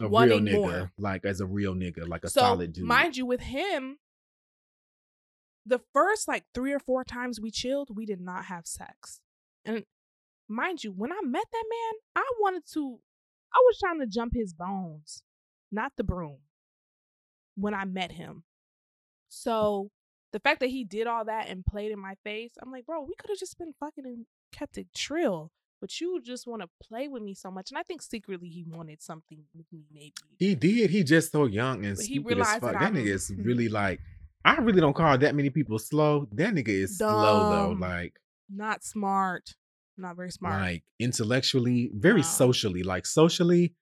[0.00, 0.92] a real Wanting nigga, more.
[0.98, 2.84] like as a real nigga, like a so solid dude.
[2.84, 3.98] mind you, with him,
[5.64, 9.20] the first like three or four times we chilled, we did not have sex.
[9.64, 9.84] And
[10.48, 12.98] mind you, when I met that man, I wanted to,
[13.54, 15.22] I was trying to jump his bones,
[15.72, 16.38] not the broom.
[17.54, 18.44] When I met him,
[19.28, 19.90] so
[20.36, 23.00] the fact that he did all that and played in my face, I'm like, bro,
[23.00, 25.50] we could have just been fucking and kept it trill.
[25.80, 28.64] But you just want to play with me so much, and I think secretly he
[28.68, 30.12] wanted something with me, maybe.
[30.38, 30.90] he did.
[30.90, 32.72] He just so young and But he stupid as realized fuck.
[32.72, 34.00] that That, nigga is really like.
[34.44, 36.28] I really don't call that many people slow.
[36.32, 37.70] That nigga is slow though.
[37.78, 38.14] Like,
[38.50, 39.54] not smart,
[39.96, 40.60] not very smart.
[40.62, 42.22] like intellectually, very No.
[42.42, 42.82] socially.
[42.82, 43.74] Like socially,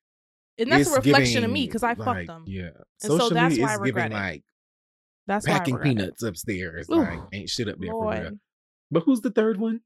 [0.59, 2.45] and that's a reflection of me because I like, fucked them.
[2.47, 2.71] Yeah,
[3.03, 4.21] And so that's why I regret giving it.
[4.21, 4.45] like
[5.27, 6.89] That's why packing peanuts upstairs.
[6.91, 8.39] Ooh, like, ain't shit up there for real.
[8.91, 9.81] But who's the third one?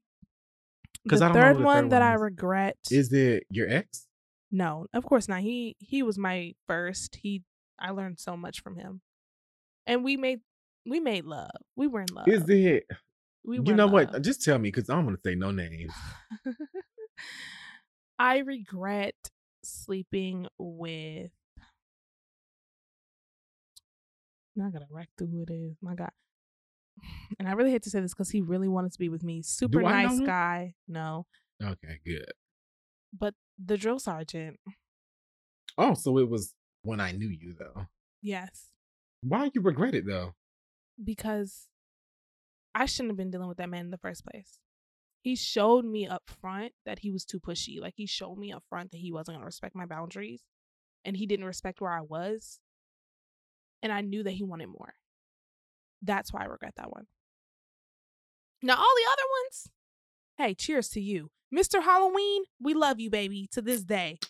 [1.07, 3.69] 'Cause The I don't third the one third that one I regret Is it your
[3.69, 4.07] ex?
[4.51, 5.41] no, of course not.
[5.41, 7.15] He he was my first.
[7.21, 7.43] He
[7.79, 9.01] I learned so much from him,
[9.87, 10.41] and we made
[10.85, 11.49] we made love.
[11.75, 12.27] We were in love.
[12.27, 12.85] Is it
[13.45, 14.13] We You know what?
[14.13, 15.93] Uh, just tell me because I'm gonna say no names.
[18.19, 19.15] I regret
[19.63, 21.31] sleeping with.
[24.67, 25.77] I gotta wreck through who it is.
[25.81, 26.11] My God.
[27.39, 29.41] And I really hate to say this because he really wanted to be with me.
[29.41, 30.25] Super Do I know nice him?
[30.25, 30.73] guy.
[30.87, 31.25] No.
[31.63, 32.31] Okay, good.
[33.17, 34.59] But the drill sergeant.
[35.77, 36.53] Oh, so it was
[36.83, 37.85] when I knew you though.
[38.21, 38.67] Yes.
[39.21, 40.33] Why you regret it though?
[41.01, 41.67] Because
[42.75, 44.59] I shouldn't have been dealing with that man in the first place.
[45.21, 47.79] He showed me up front that he was too pushy.
[47.79, 50.43] Like he showed me up front that he wasn't gonna respect my boundaries.
[51.05, 52.59] And he didn't respect where I was.
[53.81, 54.93] And I knew that he wanted more.
[56.01, 57.05] That's why I regret that one.
[58.61, 59.69] Now all the other ones,
[60.37, 61.29] hey, cheers to you.
[61.53, 61.81] Mr.
[61.81, 64.19] Halloween, we love you, baby, to this day.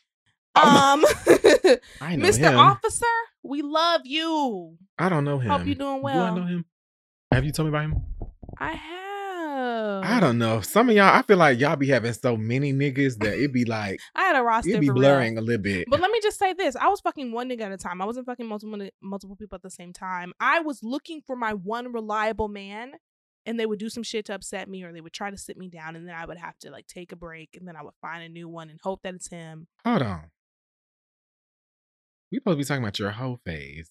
[0.56, 1.06] Um
[2.02, 2.39] I know Mr.
[2.39, 2.58] him.
[2.58, 3.06] Officer,
[3.43, 4.78] we love you.
[4.97, 5.50] I don't know him.
[5.52, 6.34] Hope you're doing well.
[6.36, 6.66] Do I know him?
[7.32, 8.02] Have you told me about him?
[8.58, 9.09] I have.
[9.62, 10.01] Oh.
[10.03, 10.62] I don't know.
[10.62, 13.66] Some of y'all, I feel like y'all be having so many niggas that it be
[13.66, 15.01] like I had a roster it be for real.
[15.01, 15.86] blurring a little bit.
[15.89, 18.01] But let me just say this: I was fucking one nigga at a time.
[18.01, 20.34] I wasn't fucking multiple multiple people at the same time.
[20.39, 22.93] I was looking for my one reliable man,
[23.45, 25.57] and they would do some shit to upset me, or they would try to sit
[25.57, 27.84] me down, and then I would have to like take a break, and then I
[27.84, 29.68] would find a new one and hope that it's him.
[29.86, 30.32] Hold on.
[32.32, 33.89] We supposed to be talking about your whole phase.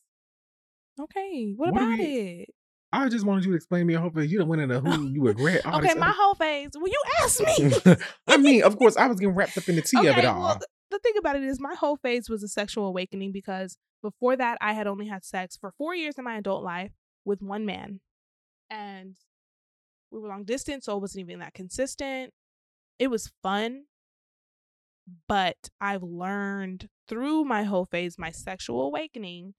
[1.00, 2.48] Okay, what, What about we- it?
[2.92, 4.32] I just wanted you to explain me your whole phase.
[4.32, 5.64] You don't went into who you regret.
[5.66, 6.70] All Okay, my other- whole phase.
[6.74, 7.96] Well, you asked me.
[8.26, 10.40] I mean, of course, I was getting wrapped up in the tea of it all.
[10.40, 13.76] well, th- the thing about it is, my whole phase was a sexual awakening because
[14.02, 16.92] before that, I had only had sex for four years in my adult life
[17.26, 18.00] with one man,
[18.70, 19.16] and
[20.10, 22.32] we were long distance, so it wasn't even that consistent.
[22.98, 23.84] It was fun,
[25.28, 29.54] but I've learned through my whole phase, my sexual awakening,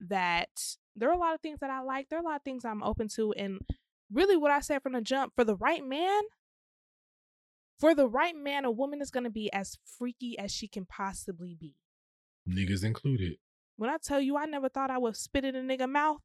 [0.00, 0.50] that
[0.98, 2.08] there are a lot of things that I like.
[2.08, 3.60] There are a lot of things I'm open to, and
[4.12, 6.22] really, what I said from the jump, for the right man,
[7.78, 10.84] for the right man, a woman is going to be as freaky as she can
[10.84, 11.74] possibly be.
[12.48, 13.34] Niggas included.
[13.76, 16.20] When I tell you, I never thought I would spit in a nigga mouth.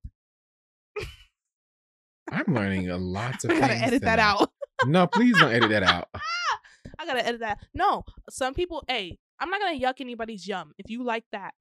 [2.32, 4.42] I'm learning a lot of I gotta things edit that tonight.
[4.42, 4.50] out.
[4.86, 6.08] No, please don't edit that out.
[7.00, 7.60] I gotta edit that.
[7.74, 8.84] No, some people.
[8.88, 11.54] Hey, I'm not gonna yuck anybody's yum if you like that.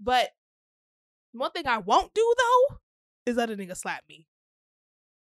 [0.00, 0.30] But
[1.34, 2.76] one thing I won't do though
[3.26, 4.26] is let a nigga slap me.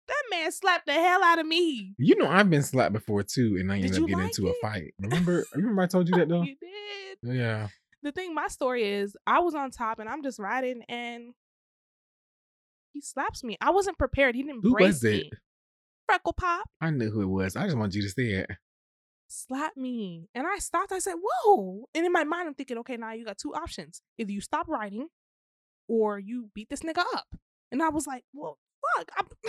[0.09, 1.94] That man slapped the hell out of me.
[1.98, 4.48] You know, I've been slapped before too, and I Did ended up getting like into
[4.48, 4.57] it?
[4.62, 4.94] a fight.
[4.98, 5.44] Remember?
[5.55, 6.42] remember I told you that though?
[6.42, 7.36] You did.
[7.36, 7.68] Yeah.
[8.03, 11.34] The thing, my story is, I was on top and I'm just riding, and
[12.92, 13.57] he slaps me.
[13.61, 14.34] I wasn't prepared.
[14.34, 15.11] He didn't Who was it?
[15.12, 15.30] me.
[16.09, 16.66] Freckle pop.
[16.80, 17.55] I knew who it was.
[17.55, 18.51] I just wanted you to say it.
[19.28, 20.28] slap me.
[20.34, 20.90] And I stopped.
[20.92, 21.84] I said, whoa.
[21.94, 24.03] And in my mind, I'm thinking, okay, now you got two options.
[24.18, 25.07] Either you stop writing
[25.91, 27.26] or you beat this nigga up.
[27.72, 28.59] And I was like, well,
[28.97, 29.11] fuck.
[29.18, 29.22] I,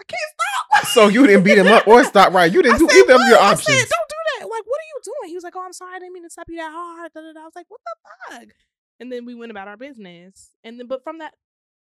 [0.00, 0.86] I can't stop.
[0.92, 2.52] So you didn't beat him up or stop right.
[2.52, 3.64] You didn't I do said, either of your "What?" I options.
[3.78, 4.44] said, don't do that.
[4.44, 5.28] Like, what are you doing?
[5.30, 5.96] He was like, oh, I'm sorry.
[5.96, 7.10] I didn't mean to slap you that hard.
[7.14, 7.40] Da, da, da.
[7.40, 8.48] I was like, what the fuck?
[9.00, 10.50] And then we went about our business.
[10.62, 11.34] And then, but from that,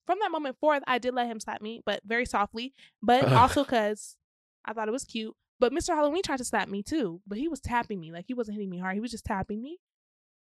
[0.06, 3.34] from that moment forth, I did let him slap me, but very softly, but Ugh.
[3.34, 4.16] also because
[4.64, 5.34] I thought it was cute.
[5.60, 5.96] But Mr.
[5.96, 8.12] Halloween tried to slap me too, but he was tapping me.
[8.12, 8.94] Like he wasn't hitting me hard.
[8.96, 9.80] He was just tapping me.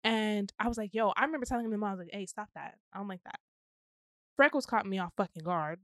[0.04, 2.76] And I was like, yo, I remember telling him, I was like, hey, stop that.
[2.94, 3.40] I don't like that.
[4.36, 5.80] Freckles caught me off fucking guard.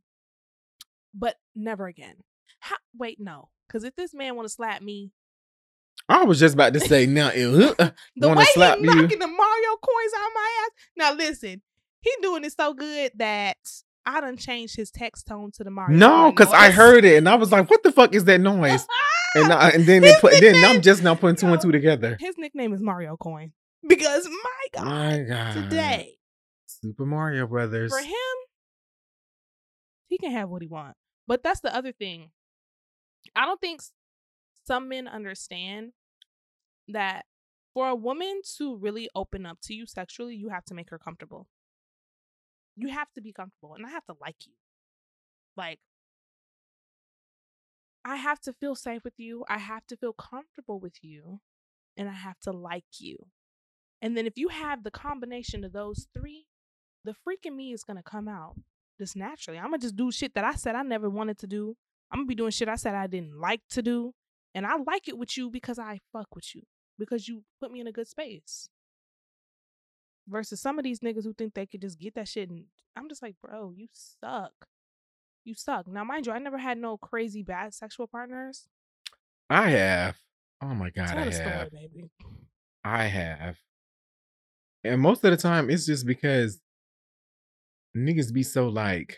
[1.13, 2.15] But never again.
[2.59, 3.49] How, wait, no.
[3.67, 5.11] Because if this man want to slap me,
[6.07, 7.31] I was just about to say now.
[7.31, 8.89] ew, uh, the way slap he you?
[8.89, 10.71] knocking the Mario coins out my ass.
[10.97, 11.61] Now listen,
[12.01, 13.57] he doing it so good that
[14.05, 15.97] I done changed his text tone to the Mario.
[15.97, 18.85] No, because I heard it and I was like, "What the fuck is that noise?"
[19.35, 22.17] And I, and then put, then I'm just now putting two and two together.
[22.19, 23.51] his nickname is Mario Coin
[23.87, 26.17] because my God, My God, today
[26.65, 27.91] Super Mario Brothers.
[27.91, 28.35] for him,
[30.07, 30.99] he can have what he wants.
[31.27, 32.31] But that's the other thing.
[33.35, 33.81] I don't think
[34.65, 35.93] some men understand
[36.87, 37.25] that
[37.73, 40.97] for a woman to really open up to you sexually, you have to make her
[40.99, 41.47] comfortable.
[42.75, 44.53] You have to be comfortable, and I have to like you.
[45.57, 45.79] Like,
[48.03, 49.45] I have to feel safe with you.
[49.49, 51.39] I have to feel comfortable with you,
[51.97, 53.17] and I have to like you.
[54.05, 56.45] And then if you have the combination of those three,
[57.05, 58.53] the freak in me is gonna come out
[58.99, 59.57] just naturally.
[59.57, 61.75] I'm gonna just do shit that I said I never wanted to do.
[62.11, 64.13] I'm gonna be doing shit I said I didn't like to do.
[64.53, 66.61] And I like it with you because I fuck with you.
[66.99, 68.69] Because you put me in a good space.
[70.27, 73.09] Versus some of these niggas who think they could just get that shit and I'm
[73.09, 74.53] just like, bro, you suck.
[75.45, 75.87] You suck.
[75.87, 78.67] Now mind you, I never had no crazy bad sexual partners.
[79.49, 80.15] I have.
[80.61, 81.71] Oh my God, Tell I story, have.
[81.71, 82.11] baby.
[82.83, 83.57] I have.
[84.85, 86.59] And most of the time, it's just because
[87.97, 89.17] niggas be so like,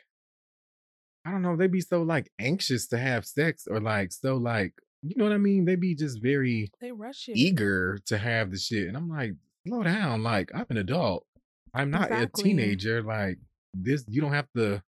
[1.25, 4.73] I don't know, they be so like anxious to have sex or like so like
[5.03, 5.65] you know what I mean?
[5.65, 7.37] They be just very They rush it.
[7.37, 8.87] eager to have the shit.
[8.87, 9.33] And I'm like,
[9.67, 10.23] slow down.
[10.23, 11.25] Like, I'm an adult.
[11.73, 12.41] I'm not Exactly.
[12.41, 13.03] a teenager.
[13.03, 13.37] Like,
[13.75, 14.81] this, you don't have to.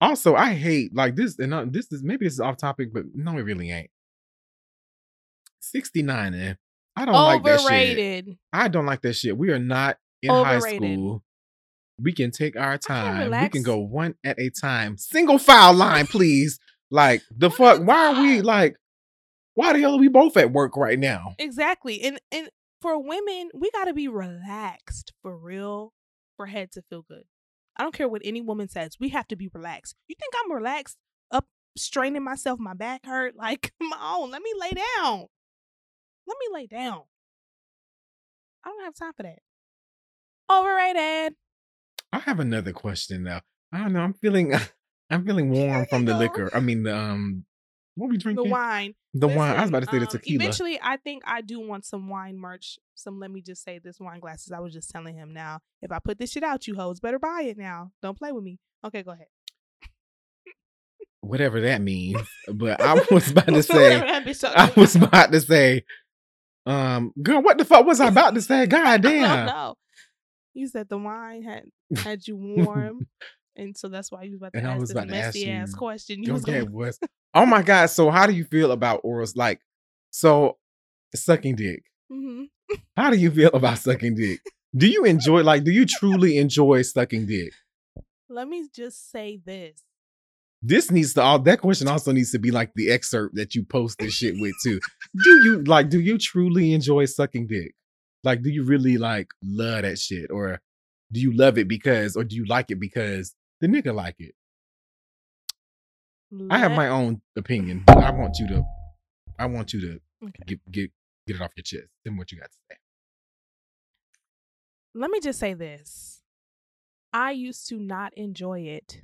[0.00, 3.04] Also, I hate like this, and uh, this is maybe this is off topic, but
[3.14, 3.90] no, it really ain't.
[5.60, 6.56] 69 and
[6.96, 7.66] I don't like that shit.
[7.66, 8.38] Overrated.
[8.52, 9.36] I don't like that shit.
[9.36, 11.22] We are not in high school.
[11.98, 13.30] We can take our time.
[13.30, 14.96] We can go one at a time.
[14.96, 16.58] Single file line, please.
[16.90, 17.80] Like the fuck?
[17.82, 18.76] Why are we like?
[19.54, 21.34] Why the hell are we both at work right now?
[21.38, 22.02] Exactly.
[22.02, 25.92] And and for women, we gotta be relaxed for real
[26.36, 27.24] for head to feel good.
[27.76, 28.96] I don't care what any woman says.
[29.00, 29.96] We have to be relaxed.
[30.08, 30.96] You think I'm relaxed
[31.30, 33.36] up straining myself, my back hurt?
[33.36, 35.26] Like, come on, let me lay down.
[36.26, 37.02] Let me lay down.
[38.64, 39.40] I don't have time for that.
[40.50, 41.34] Overrated.
[42.12, 43.40] I have another question now.
[43.72, 44.00] I don't know.
[44.00, 44.54] I'm feeling
[45.10, 46.50] I'm feeling warm from the liquor.
[46.54, 47.44] I mean the um
[47.94, 48.44] what we drinking?
[48.44, 48.94] The wine.
[49.12, 49.56] The wine.
[49.56, 50.42] I was about to say the um, tequila.
[50.42, 52.78] Eventually, I think I do want some wine merch.
[52.94, 54.52] Some, let me just say this wine glasses.
[54.52, 55.60] I was just telling him now.
[55.82, 57.92] If I put this shit out, you hoes better buy it now.
[58.00, 58.58] Don't play with me.
[58.84, 59.26] Okay, go ahead.
[61.20, 62.26] Whatever that means.
[62.48, 65.84] But I was about to say that bitch told I was about to say
[66.66, 68.66] um girl, what the fuck was I about to say?
[68.66, 69.46] God I damn.
[69.46, 69.74] know.
[70.54, 71.64] You said the wine had
[71.98, 73.06] had you warm,
[73.56, 75.16] and so that's why you was about to And I ask was this about to
[75.16, 76.22] ask messy ass you- question.
[76.22, 76.98] You was Okay, going, was
[77.34, 77.86] oh my god.
[77.86, 79.36] So how do you feel about orals?
[79.36, 79.60] Like
[80.10, 80.58] so
[81.14, 81.84] sucking dick.
[82.12, 82.44] Mm-hmm.
[82.96, 84.40] How do you feel about sucking dick?
[84.76, 87.52] Do you enjoy like do you truly enjoy sucking dick?
[88.28, 89.82] Let me just say this.
[90.62, 93.64] This needs to all that question also needs to be like the excerpt that you
[93.64, 94.78] post this shit with too.
[95.24, 97.74] Do you like do you truly enjoy sucking dick?
[98.22, 100.30] Like do you really like love that shit?
[100.30, 100.60] Or
[101.10, 104.34] do you love it because or do you like it because the nigga like it?
[106.48, 108.62] I have my own opinion, I want you to
[109.38, 110.42] I want you to Okay.
[110.46, 110.90] get get
[111.26, 111.88] get it off your chest.
[112.04, 112.76] Me what you got to say.
[114.94, 116.22] Let me just say this.
[117.12, 119.02] I used to not enjoy it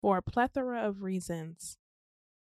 [0.00, 1.78] for a plethora of reasons.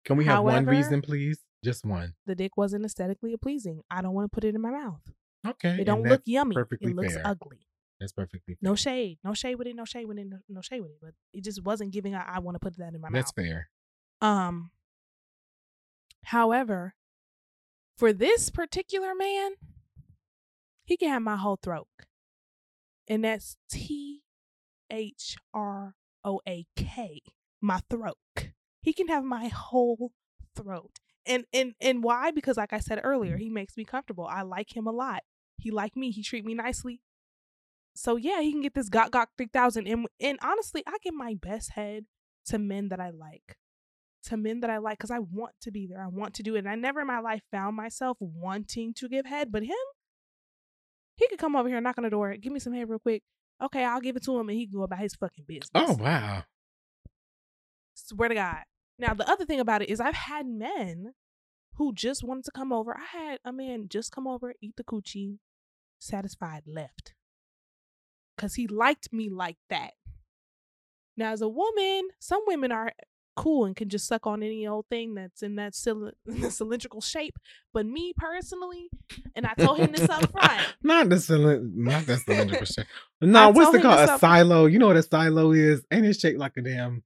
[0.04, 1.40] Can we have one reason, please?
[1.64, 2.14] Just one.
[2.26, 3.82] The dick wasn't aesthetically pleasing.
[3.90, 5.00] I don't want to put it in my mouth.
[5.46, 5.78] Okay.
[5.80, 6.54] It don't look yummy.
[6.54, 7.26] perfectly It looks fair.
[7.26, 7.58] ugly.
[8.00, 8.58] That's perfectly fair.
[8.62, 9.18] No shade.
[9.24, 9.74] No shade with it.
[9.74, 10.26] No shade with it.
[10.28, 10.98] No, no shade with it.
[11.02, 12.14] But it just wasn't giving.
[12.14, 13.34] I, I want to put that in my That's mouth.
[13.36, 13.68] That's fair.
[14.20, 14.70] Um.
[16.24, 16.94] However,
[17.96, 19.52] for this particular man,
[20.84, 21.88] he can have my whole throat,
[23.08, 24.22] and that's T
[24.90, 25.94] H R
[26.24, 27.22] O A K,
[27.60, 28.16] my throat.
[28.80, 30.12] He can have my whole
[30.56, 32.30] throat, and and and why?
[32.30, 34.26] Because like I said earlier, he makes me comfortable.
[34.26, 35.22] I like him a lot.
[35.56, 36.10] He like me.
[36.10, 37.00] He treat me nicely.
[37.94, 41.14] So yeah, he can get this got got three thousand, and and honestly, I give
[41.14, 42.04] my best head
[42.46, 43.58] to men that I like
[44.24, 46.02] to men that I like because I want to be there.
[46.02, 46.60] I want to do it.
[46.60, 49.76] And I never in my life found myself wanting to give head, but him,
[51.16, 53.22] he could come over here, knock on the door, give me some head real quick.
[53.62, 55.70] Okay, I'll give it to him and he can go about his fucking oh, business.
[55.74, 56.44] Oh wow.
[58.08, 58.62] Swear to God.
[58.98, 61.12] Now, the other thing about it is I've had men
[61.74, 62.96] who just wanted to come over.
[62.96, 65.38] I had a man just come over, eat the coochie,
[65.98, 67.14] satisfied, left.
[68.34, 69.92] Because he liked me like that.
[71.18, 72.92] Now, as a woman, some women are
[73.36, 76.12] cool and can just suck on any old thing that's in that cyl-
[76.48, 77.38] cylindrical shape.
[77.74, 78.88] But me personally,
[79.36, 80.62] and I told him this up front.
[80.82, 82.86] not the cylind- not the cylindrical shape.
[83.20, 84.08] No, I what's it called?
[84.08, 84.66] A silo.
[84.66, 85.84] You know what a silo is?
[85.90, 87.02] Ain't it shaped like a damn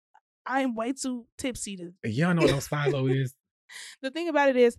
[0.53, 1.93] I am way too tipsy to.
[2.11, 3.35] y'all know what a silo is?
[4.03, 4.77] The thing about it is,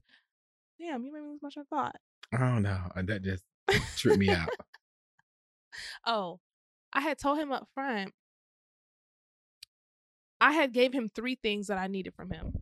[0.79, 1.95] damn, you made me lose my train of thought.
[2.31, 2.79] I don't know.
[2.95, 3.43] Uh, That just
[3.97, 4.49] tripped me out.
[6.05, 6.39] Oh,
[6.93, 8.11] I had told him up front.
[10.39, 12.61] I had gave him three things that I needed from him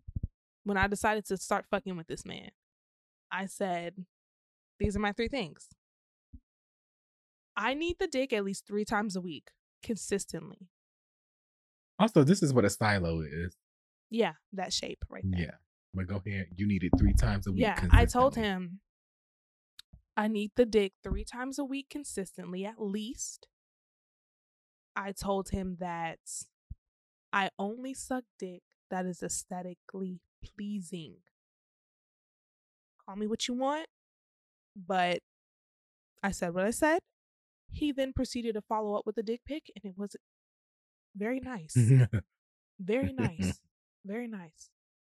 [0.63, 2.51] when I decided to start fucking with this man.
[3.29, 4.05] I said,
[4.79, 5.67] "These are my three things.
[7.57, 9.49] I need the dick at least three times a week,
[9.83, 10.69] consistently.
[12.01, 13.55] Also, this is what a silo is.
[14.09, 15.41] Yeah, that shape right there.
[15.41, 15.51] Yeah.
[15.93, 16.47] But go ahead.
[16.55, 17.61] You need it three times a week.
[17.61, 18.79] Yeah, I told him
[20.15, 23.47] I need the dick three times a week consistently, at least.
[24.95, 26.19] I told him that
[27.31, 31.17] I only suck dick that is aesthetically pleasing.
[33.05, 33.87] Call me what you want,
[34.75, 35.19] but
[36.23, 36.99] I said what I said.
[37.69, 40.15] He then proceeded to follow up with a dick pic, and it was
[41.15, 41.75] very nice.
[42.79, 43.59] very nice.
[44.05, 44.69] Very nice.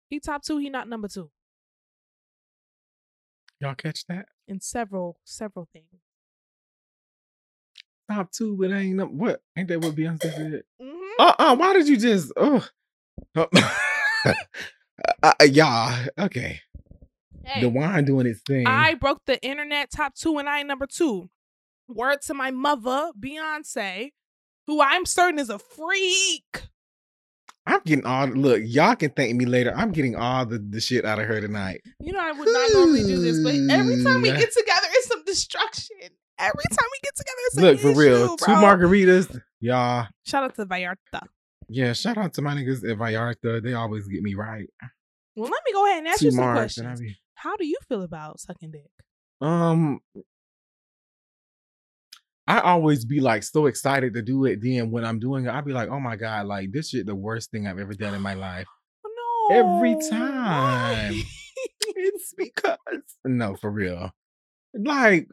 [0.08, 1.30] He top two, he not number two.
[3.60, 4.26] Y'all catch that?
[4.48, 6.00] in several several things.
[8.10, 9.42] Top two, but ain't no what?
[9.56, 10.62] Ain't that what Beyonce said?
[10.82, 11.20] Mm-hmm.
[11.20, 12.66] uh uh why did you just oh
[13.36, 13.46] uh,
[15.22, 16.60] uh, yeah okay
[17.44, 20.68] Hey, the wine doing its thing I broke the internet top two and I ain't
[20.68, 21.28] number two.
[21.88, 24.12] Word to my mother, Beyonce,
[24.68, 26.62] who I'm certain is a freak.
[27.66, 31.04] i'm getting all look y'all can thank me later i'm getting all the, the shit
[31.04, 34.22] out of her tonight You know I would not normally do this, but every time
[34.22, 35.96] we get together, it's some destruction.
[36.38, 40.54] Every time we get together, it's look for real issue, two margaritas y'all Shout out
[40.54, 41.20] to Vallarta.
[41.68, 43.60] yeah shout out to my niggas at Vallarta.
[43.62, 44.68] they always get me right
[45.34, 47.00] Well, let me go ahead and ask Two you some I questions.
[47.00, 48.90] be- How do you feel about sucking dick?
[49.40, 50.00] Um,
[52.48, 54.60] I always be like so excited to do it.
[54.62, 57.14] Then when I'm doing it, I'll be like, oh my God, like this shit the
[57.14, 58.66] worst thing I've ever done in my life.
[59.04, 59.56] No.
[59.56, 61.14] Every time.
[61.90, 62.76] It's because
[63.24, 64.12] no, for real.
[64.74, 65.28] Like,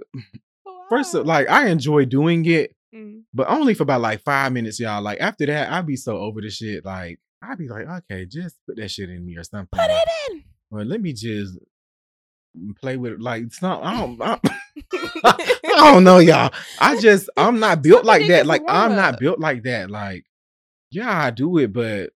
[0.89, 3.24] first of like I enjoy doing it, Mm.
[3.34, 5.01] but only for about like five minutes, y'all.
[5.01, 6.86] Like after that, I'd be so over the shit.
[6.86, 9.68] Like I'd be like, okay, just put that shit in me or something.
[9.78, 10.43] put it in.
[10.72, 11.57] Or let me just
[12.82, 13.22] play with it.
[13.22, 13.84] Like it's not.
[13.84, 14.22] I don't.
[14.22, 14.39] I,
[15.82, 16.54] I don't know, y'all.
[16.80, 18.46] I just I'm not built like that.
[18.46, 19.90] Like I'm not built like that.
[19.90, 20.26] Like,
[20.92, 22.12] yeah, I do it, but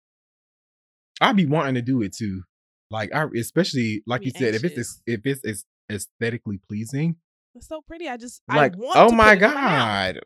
[1.21, 2.43] I be wanting to do it too.
[2.91, 7.17] Like I especially like you said, if it's if it's aesthetically pleasing,
[7.55, 8.09] It's so pretty.
[8.09, 9.91] I just like I want oh my put it in mouth.
[10.15, 10.21] god,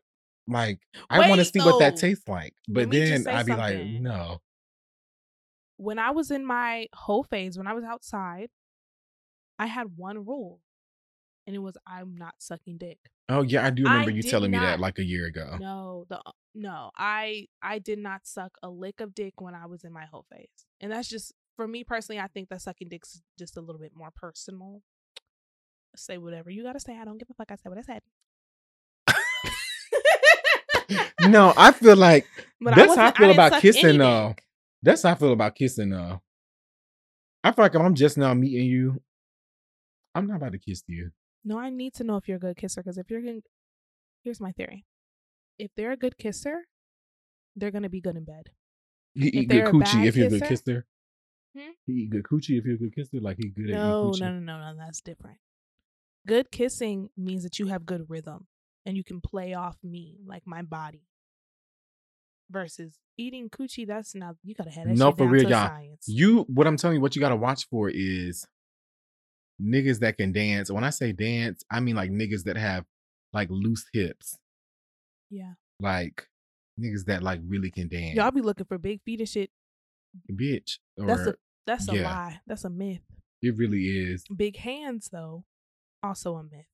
[0.48, 2.54] like I want to Wait, see what that tastes like.
[2.68, 4.40] But Let me just then I'd be like, no,
[5.76, 8.50] When I was in my whole phase, when I was outside,
[9.58, 10.60] I had one rule,
[11.46, 12.98] and it was I'm not sucking dick.
[13.30, 15.56] Oh yeah, I do I remember you did telling me that like a year ago.
[15.58, 19.66] No, the uh, no, I I did not suck a lick of dick when I
[19.66, 22.20] was in my whole phase, and that's just for me personally.
[22.20, 24.82] I think that sucking dick's is just a little bit more personal.
[25.96, 26.96] Say whatever you gotta say.
[26.98, 27.50] I don't give a fuck.
[27.50, 28.02] I said what I said.
[31.30, 32.26] no, I feel like
[32.60, 34.34] But That's how I feel didn't about kissing, though.
[34.82, 36.20] That's how I feel about kissing though.
[37.42, 39.00] I feel like if I'm just now meeting you,
[40.14, 41.10] I'm not about to kiss you.
[41.44, 43.42] No, I need to know if you're a good kisser because if you're good,
[44.22, 44.84] here's my theory:
[45.58, 46.66] if they're a good kisser,
[47.56, 48.50] they're gonna be good in bed.
[49.14, 50.86] You eat good coochie if you're a good kisser-.
[51.56, 51.70] Hmm?
[51.86, 54.20] You eat good coochie if you're a good kisser, like he good at No, eating
[54.20, 54.78] no, no, no, no.
[54.78, 55.38] That's different.
[56.26, 58.46] Good kissing means that you have good rhythm
[58.86, 61.02] and you can play off me, like my body.
[62.50, 65.68] Versus eating coochie, that's not you gotta have that No, for real, y'all.
[65.68, 66.04] science.
[66.06, 68.44] You, what I'm telling you, what you got to watch for is
[69.60, 70.70] niggas that can dance.
[70.70, 72.84] When I say dance, I mean like niggas that have
[73.32, 74.38] like loose hips,
[75.30, 76.26] yeah, like
[76.80, 78.16] niggas that like really can dance.
[78.16, 79.50] y'all be looking for big feet and shit.
[80.32, 80.78] bitch.
[80.98, 81.34] Or That's a
[81.66, 82.02] that's a yeah.
[82.04, 82.40] lie.
[82.46, 83.02] That's a myth.
[83.42, 84.24] it really is.
[84.34, 85.44] Big hands though,
[86.02, 86.66] also a myth.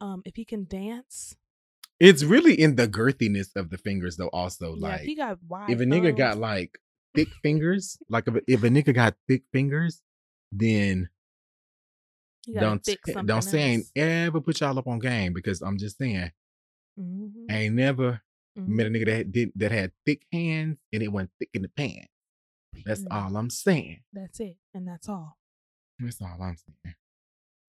[0.00, 1.36] Um, if he can dance,
[2.00, 4.28] It's really in the girthiness of the fingers, though.
[4.28, 5.70] Also, yeah, like if he got wide.
[5.70, 6.78] if a nigga got like
[7.14, 10.02] thick fingers, like if a, if a nigga got thick fingers,
[10.50, 11.08] then
[12.46, 15.32] he got a don't say- don't say I ain't ever put y'all up on game
[15.32, 16.30] because I'm just saying
[16.98, 18.20] Mhm, I ain't never
[18.58, 18.68] mhm.
[18.68, 21.68] met a nigga that did that had thick hands and it went thick in the
[21.70, 22.06] pan.
[22.84, 23.06] That's Mm.
[23.10, 24.02] all I'm saying.
[24.12, 25.38] That's it, and that's all.
[25.98, 26.94] That's all I'm saying.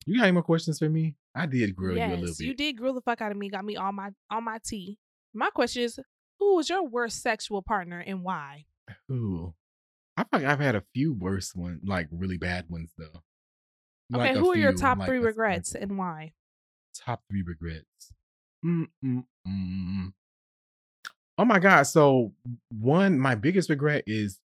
[0.06, 1.16] You got any more questions for me?
[1.36, 2.40] I did grill you a little bit.
[2.42, 3.50] you did grill the fuck out of me.
[3.50, 4.98] Got me all my on my tea.
[5.34, 6.00] My question is,
[6.40, 8.66] who was your worst sexual partner and why?
[9.10, 9.54] Ooh.
[10.18, 13.24] I feel like I've had a few worse ones, like really bad ones though.
[14.14, 16.34] Okay, Like a who are your top like three regrets and why?
[16.94, 18.14] top three regrets.
[18.66, 20.14] Mm-mm-mm.
[21.38, 21.84] Oh my god!
[21.84, 22.34] So
[22.70, 24.40] one, my biggest regret is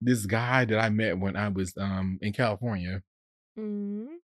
[0.00, 3.02] this guy that I met when I was um in California,
[3.58, 4.20] Mm,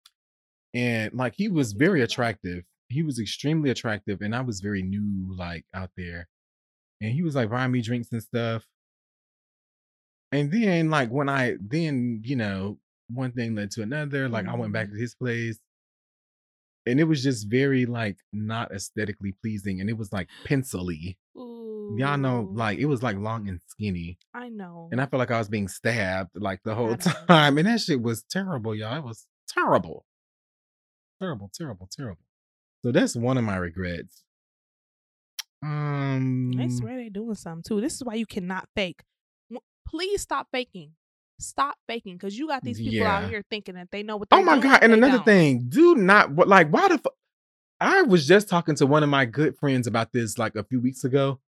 [0.73, 2.31] and like he was very told me about it.
[2.43, 2.65] attractive.
[2.89, 6.29] He was extremely attractive, and I was very new, like out there,
[7.01, 8.67] and he was like buying me drinks and stuff.
[10.33, 12.79] And then, like when I then you know
[13.15, 14.29] one thing led to another.
[14.29, 14.93] Like I went back Mhm.
[14.93, 15.59] to his place,
[16.87, 21.19] and it was just very like not aesthetically pleasing, and it was like pencily.
[21.99, 24.89] Y'all know, like it was like long and skinny, I know.
[24.91, 26.97] and I felt like I was being stabbed like the whole
[27.29, 28.97] time, and that shit was terrible, y'all.
[28.97, 30.07] It was terrible,
[31.21, 32.23] terrible, terrible, terrible.
[32.83, 34.25] So that's one of my regrets.
[35.63, 37.81] Um, I swear they're doing something too.
[37.81, 39.03] This is why you cannot fake.
[39.87, 40.93] Please stop faking.
[41.41, 43.17] Stop faking because you got these people Yeah.
[43.19, 44.31] out here thinking that they know what.
[44.31, 44.83] They're Oh my god!
[44.83, 45.25] And another don't.
[45.25, 47.11] thing, do not what like why the fu-
[47.81, 50.81] I was just talking to one of my good friends about this like a few
[50.81, 51.41] weeks ago,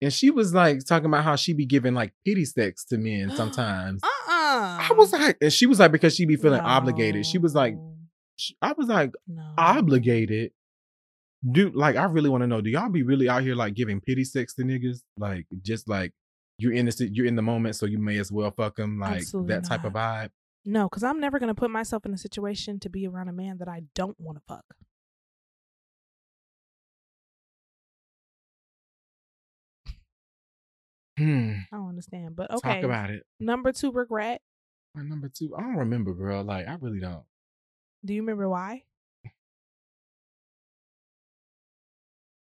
[0.00, 3.30] and she was like talking about how she be giving like pity sex to men
[3.36, 4.02] sometimes.
[4.02, 4.08] Uh-uh.
[4.30, 5.20] I was uh-uh.
[5.22, 7.26] like, and she was like because she be feeling obligated.
[7.26, 7.94] She was like, No,
[8.36, 9.52] sh- I was like no.
[9.58, 10.52] obligated.
[11.52, 14.00] do like I really want to know, do y'all be really out here like giving
[14.00, 15.02] pity sex to niggas?
[15.18, 16.12] Like just like
[16.58, 19.18] you're in the you're in the moment, so you may as well fuck them, like
[19.18, 20.30] Absolutely that type of vibe.
[20.64, 23.58] No, because I'm never gonna put myself in a situation to be around a man
[23.58, 24.64] that I don't want to fuck.
[31.16, 31.52] Hmm.
[31.72, 32.76] I don't understand, but okay.
[32.76, 33.24] Talk about it.
[33.40, 34.40] Number two regret.
[34.94, 36.44] My number two, I don't remember, girl.
[36.44, 37.24] Like I really don't.
[38.04, 38.82] Do you remember why?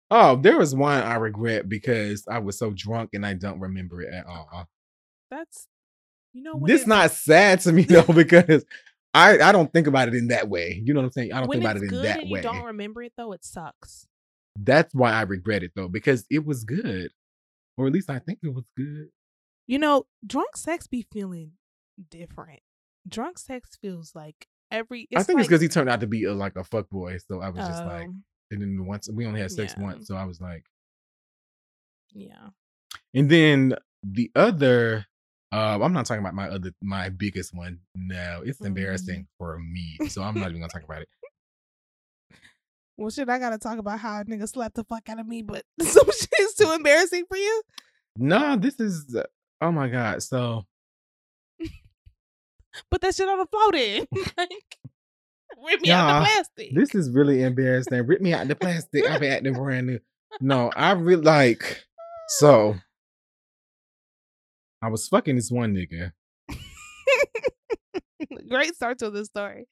[0.09, 4.01] Oh, there was one I regret because I was so drunk and I don't remember
[4.01, 4.67] it at all.
[5.29, 5.67] That's
[6.33, 8.65] you know This it's, not sad to me though because
[9.13, 10.81] I I don't think about it in that way.
[10.83, 11.33] You know what I'm saying?
[11.33, 12.39] I don't think about it in that way.
[12.39, 13.33] you don't remember it though.
[13.33, 14.07] It sucks.
[14.55, 17.11] That's why I regret it though because it was good,
[17.77, 19.09] or at least I think it was good.
[19.67, 21.51] You know, drunk sex be feeling
[22.09, 22.61] different.
[23.07, 25.07] Drunk sex feels like every.
[25.11, 26.89] It's I think like, it's because he turned out to be a, like a fuck
[26.89, 29.83] boy, so I was just like, um, and then once we only had sex yeah.
[29.83, 30.63] once, so I was like,
[32.13, 32.49] yeah.
[33.13, 33.73] and then
[34.03, 35.05] the other.
[35.53, 37.79] Uh, I'm not talking about my other, my biggest one.
[37.95, 38.65] No, it's Mm.
[38.67, 41.09] embarrassing for me, so I'm not even gonna talk about it.
[42.99, 45.43] Well, shit, I gotta talk about how a nigga slapped the fuck out of me,
[45.43, 47.61] but some shit's too embarrassing for you.
[48.17, 49.15] No, this is.
[49.15, 49.21] uh,
[49.61, 50.23] Oh my god!
[50.23, 50.65] So
[52.91, 54.05] Put that shit on the floor then.
[54.37, 54.77] like,
[55.65, 56.75] rip me out the plastic.
[56.75, 58.05] This is really embarrassing.
[58.05, 59.05] Rip me out the plastic.
[59.05, 59.99] I've been acting brand new.
[60.41, 61.83] No, I really like.
[62.29, 62.75] So,
[64.81, 66.11] I was fucking this one nigga.
[68.49, 69.67] Great start to this story.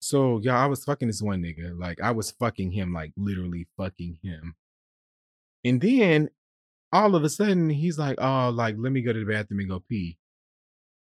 [0.00, 1.78] So, y'all, I was fucking this one nigga.
[1.78, 4.54] Like, I was fucking him, like, literally fucking him.
[5.64, 6.30] And then,
[6.92, 9.70] all of a sudden, he's like, oh, like, let me go to the bathroom and
[9.70, 10.18] go pee.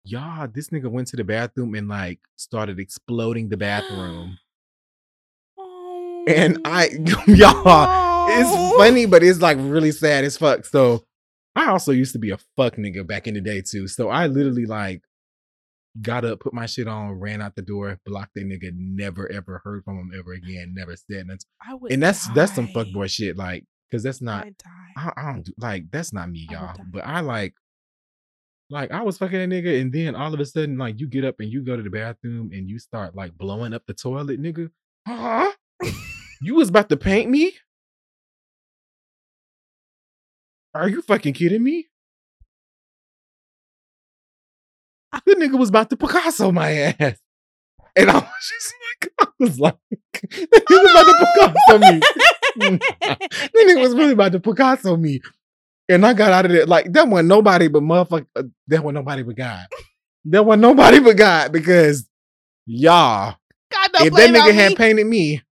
[0.05, 4.37] Y'all, this nigga went to the bathroom and, like, started exploding the bathroom.
[5.57, 10.65] Oh, And I, oh, y'all, it's funny, but it's like really sad as fuck.
[10.65, 11.03] So
[11.55, 13.87] I also used to be a fuck nigga back in the day too.
[13.87, 15.03] So I literally like
[16.01, 19.61] got up, put my shit on, ran out the door, blocked that nigga, never ever
[19.63, 21.39] heard from him ever again, never said nothing.
[21.65, 22.73] I would And that's that's some die.
[22.73, 24.55] fuck boy shit, like, cause that's not I'd.
[24.97, 26.73] I, I don't do like that's not me, y'all.
[26.75, 26.83] die.
[26.89, 27.53] But I like
[28.73, 31.23] like I was fucking that nigga, and then all of a sudden, like you get
[31.23, 34.41] up and you go to the bathroom and you start like blowing up the toilet,
[34.41, 34.71] nigga.
[35.07, 35.51] Huh?
[36.41, 37.53] you was about to paint me?
[40.73, 41.87] Are you fucking kidding me?
[45.25, 47.17] The nigga was about to Picasso my ass.
[47.95, 51.99] And I was just like, I was like, the nigga was about to Picasso me.
[52.79, 55.21] the nigga was really about to Picasso me.
[55.89, 56.65] And I got out of there.
[56.65, 58.27] Like, that wasn't nobody but motherfucker.
[58.35, 59.67] Uh, that wasn't nobody but God.
[60.25, 62.07] That wasn't nobody but God because
[62.65, 63.35] y'all,
[63.71, 64.75] God, if that nigga had me.
[64.75, 65.41] painted me,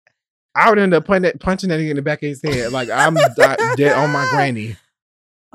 [0.55, 2.73] I would end up punching that, nigga in the back of his head.
[2.73, 3.15] Like, I'm
[3.77, 4.77] dead on my granny.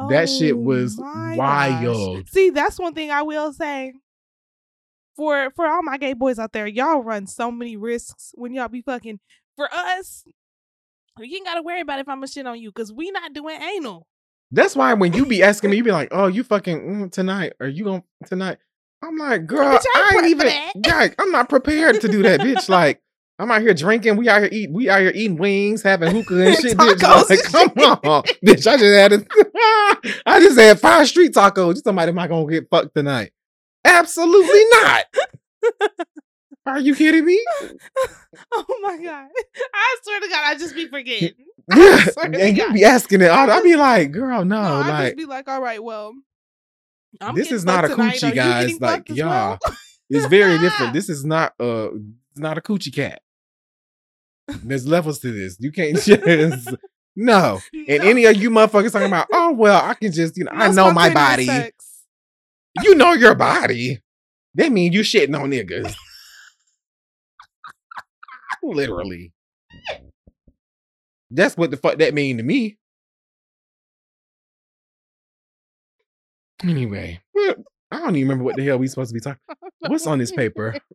[0.10, 1.38] That shit Oh was my gosh.
[1.38, 2.30] wild.
[2.30, 3.94] See, that's one thing I will say.
[5.16, 8.68] For for all my gay boys out there, y'all run so many risks when y'all
[8.68, 9.20] be fucking.
[9.56, 10.24] For us,
[11.18, 13.60] you ain't gotta worry about if I'm a shit on you because we not doing
[13.60, 14.06] anal.
[14.52, 17.54] That's why when you be asking me, you be like, "Oh, you fucking mm, tonight?
[17.60, 18.58] Are you going tonight?"
[19.02, 20.48] I'm like, "Girl, Bitch, I ain't ain't prepped for even.
[20.48, 22.70] that." Yeah, I'm not prepared to do that, bitch.
[22.70, 23.02] Like,
[23.40, 24.16] I'm out here drinking.
[24.16, 24.74] We out here eating.
[24.74, 27.02] We out here eating wings, having hookah and shit, bitch.
[27.30, 27.72] Like, come
[28.04, 28.68] on, bitch.
[28.68, 29.26] I just had a,
[30.26, 31.76] I just had five street tacos.
[31.76, 33.32] You somebody am I gonna get fucked tonight?
[33.84, 35.06] Absolutely not.
[36.66, 37.44] Are you kidding me?
[38.54, 39.30] oh my god!
[39.74, 41.47] I swear to God, I just be forgetting.
[41.76, 43.28] Yeah, and you be asking it.
[43.30, 46.14] I'll, I'll be like, girl, no, no, I like be like, all right, well,
[47.20, 48.16] I'm this is not a fucked tonight.
[48.16, 48.80] Coochie, guys.
[48.82, 49.76] Like, y'all, well?
[50.10, 50.94] it's very different.
[50.94, 51.90] This is not a
[52.36, 53.22] not a coochie cat.
[54.48, 55.58] There's levels to this.
[55.60, 56.70] You can't just
[57.18, 57.60] no.
[57.74, 58.10] And No.
[58.10, 60.94] any of you motherfuckers talking about, oh well, I can just, you know, I know
[60.94, 61.46] my body.
[61.46, 62.04] sex.
[62.84, 64.02] You know your body.
[64.56, 65.94] That means you shitting on niggas.
[68.64, 69.34] Literally.
[71.30, 72.78] That's what the fuck that mean to me.
[76.64, 77.22] Anyway,
[77.92, 79.40] I don't even remember what the hell we supposed to be talking.
[79.82, 80.76] What's on this paper?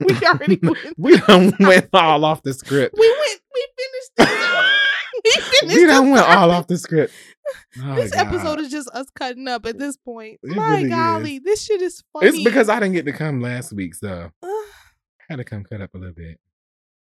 [0.00, 0.78] We already went.
[0.98, 2.96] we done went all off the script.
[2.98, 3.40] We went.
[3.54, 4.32] We finished.
[5.22, 5.76] We finished.
[5.76, 7.12] We done went all off the script.
[7.80, 8.26] Oh, This God.
[8.26, 10.40] episode is just us cutting up at this point.
[10.42, 12.28] It My really golly, this shit is funny.
[12.28, 14.62] It's because I didn't get to come last week, so I
[15.28, 16.40] had to come cut up a little bit.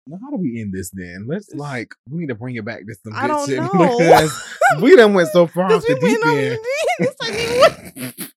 [0.06, 1.26] Now, how do we end this then?
[1.28, 3.70] Let's like we need to bring it back to some I good don't shit know.
[3.72, 4.44] because
[4.82, 6.58] we done went so far off the deep end.
[6.98, 8.30] this ain't even this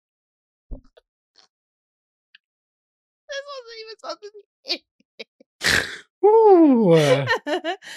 [3.48, 4.32] wasn't even something.
[6.26, 6.96] Ooh,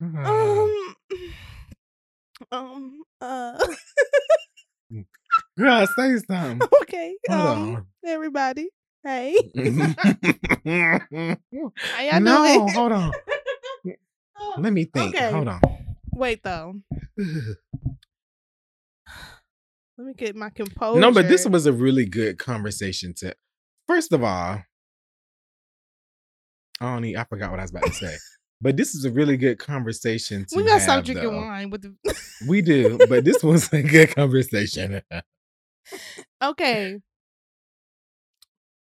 [0.00, 0.94] Um,
[2.52, 3.66] um, uh,
[5.58, 6.60] Girl, say something.
[6.82, 7.16] okay.
[7.28, 7.86] Hold um, on.
[8.06, 8.68] everybody,
[9.08, 9.36] hey.
[10.64, 11.36] no,
[11.96, 12.68] How doing?
[12.74, 13.12] hold on.
[14.40, 15.16] Oh, Let me think.
[15.16, 15.32] Okay.
[15.32, 15.60] Hold on.
[16.14, 16.76] Wait though.
[17.18, 17.26] Let
[20.06, 21.00] me get my composure.
[21.00, 23.34] No, but this was a really good conversation to
[23.88, 24.62] first of all,
[26.80, 28.16] I don't need I forgot what I was about to say.
[28.60, 31.36] But this is a really good conversation to We gotta stop drinking though.
[31.36, 31.96] wine with the.
[32.46, 35.02] We do, but this was a good conversation.
[36.40, 37.00] okay.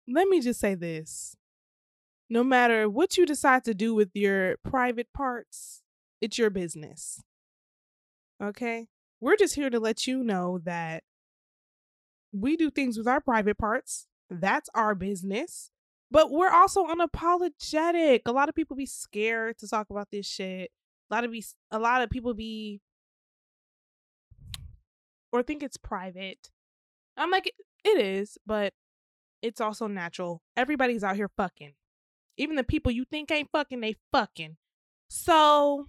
[0.08, 1.36] Let me just say this.
[2.28, 5.82] No matter what you decide to do with your private parts,
[6.20, 7.22] it's your business.
[8.42, 8.88] Okay?
[9.20, 11.04] We're just here to let you know that
[12.32, 14.06] we do things with our private parts.
[14.30, 15.70] That's our business.
[16.10, 18.20] But we're also unapologetic.
[18.26, 20.70] A lot of people be scared to talk about this shit.
[21.10, 22.80] A lot of be a lot of people be
[25.32, 26.50] or think it's private.
[27.16, 27.46] I'm like,
[27.84, 28.74] "It- is, but
[29.42, 30.40] it's also natural.
[30.56, 31.72] Everybody's out here fucking.
[32.38, 34.56] Even the people you think ain't fucking, they fucking.
[35.08, 35.86] So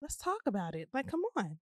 [0.00, 0.88] let's talk about it.
[0.94, 1.58] Like, come on.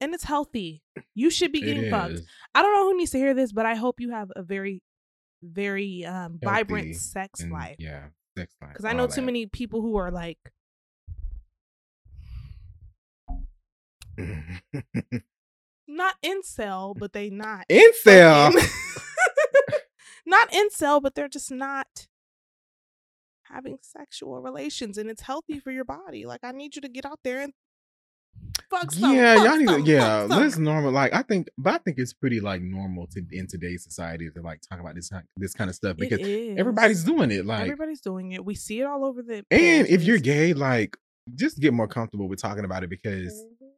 [0.00, 0.82] And it's healthy.
[1.14, 2.20] You should be getting fucked.
[2.54, 4.82] I don't know who needs to hear this, but I hope you have a very,
[5.42, 7.76] very um vibrant sex And, life.
[7.78, 8.72] Yeah, sex life.
[8.72, 9.22] Because I know too that.
[9.22, 10.38] many people who are like,
[15.88, 18.52] not incel, but they not Incel.
[20.26, 22.06] not incel, but they're just not
[23.44, 26.26] having sexual relations, and it's healthy for your body.
[26.26, 27.52] Like I need you to get out there and
[28.70, 29.14] fuck some.
[29.14, 29.90] yeah, fuck y'all need to.
[29.90, 30.90] Yeah, let's normal.
[30.92, 34.42] Like I think, but I think it's pretty like normal to in today's society to
[34.42, 36.20] like talk about this this kind of stuff because
[36.58, 37.46] everybody's doing it.
[37.46, 38.44] Like, everybody's doing it.
[38.44, 39.44] We see it all over the.
[39.50, 40.96] and if you're gay, like,
[41.34, 43.68] just get more comfortable with talking about it because Mhm.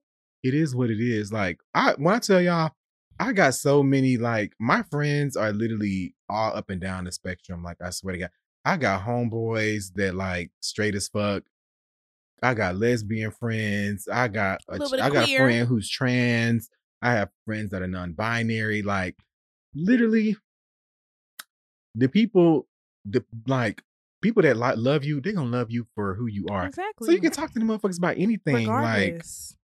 [0.45, 1.31] it is what it is.
[1.33, 2.73] Like, I when I tell y'all,
[3.21, 7.63] I got so many like my friends are literally all up and down the spectrum.
[7.63, 8.31] Like, I swear to God,
[8.65, 11.43] I got homeboys that like straight as fuck.
[12.43, 14.07] I got lesbian friends.
[14.13, 15.41] I got a, Little ch- bit of I got queer.
[15.41, 16.69] a friend who's trans.
[17.03, 18.83] I have friends that are non-binary.
[18.83, 19.17] Like,
[19.75, 20.37] literally,
[21.95, 22.69] the people,
[23.05, 23.83] the like
[24.23, 26.67] people that like love you, they're gonna love you for who you are.
[26.67, 27.07] exactly.
[27.07, 28.67] So you can talk to the motherfuckers about anything.
[28.67, 29.57] Like, regardless.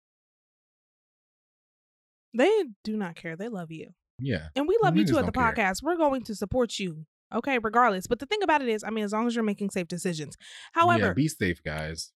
[2.33, 3.35] They do not care.
[3.35, 3.93] They love you.
[4.19, 4.47] yeah.
[4.55, 5.65] And we love you too at the don't care.
[5.65, 5.83] podcast.
[5.83, 7.05] We're going to support you.
[7.33, 8.07] Okay, regardless.
[8.07, 10.35] But the thing about it is, I mean, as long as you're making safe decisions.
[10.73, 12.11] However, yeah, be safe, guys.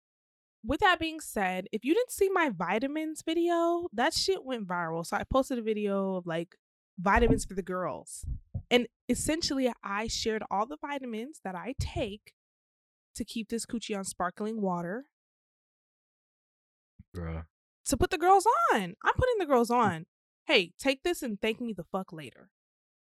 [0.64, 5.06] with that being said, if you didn't see my vitamins video, that shit went viral.
[5.06, 6.56] So I posted a video of like
[6.98, 8.24] vitamins for the girls.
[8.70, 12.32] And essentially, I shared all the vitamins that I take
[13.14, 15.04] to keep this coochie on sparkling water
[17.14, 17.46] Bruh.
[17.86, 18.94] To put the girls on.
[19.02, 19.76] I'm putting the girls mm.
[19.76, 20.06] on.
[20.46, 22.50] Hey, take this and thank me the fuck later.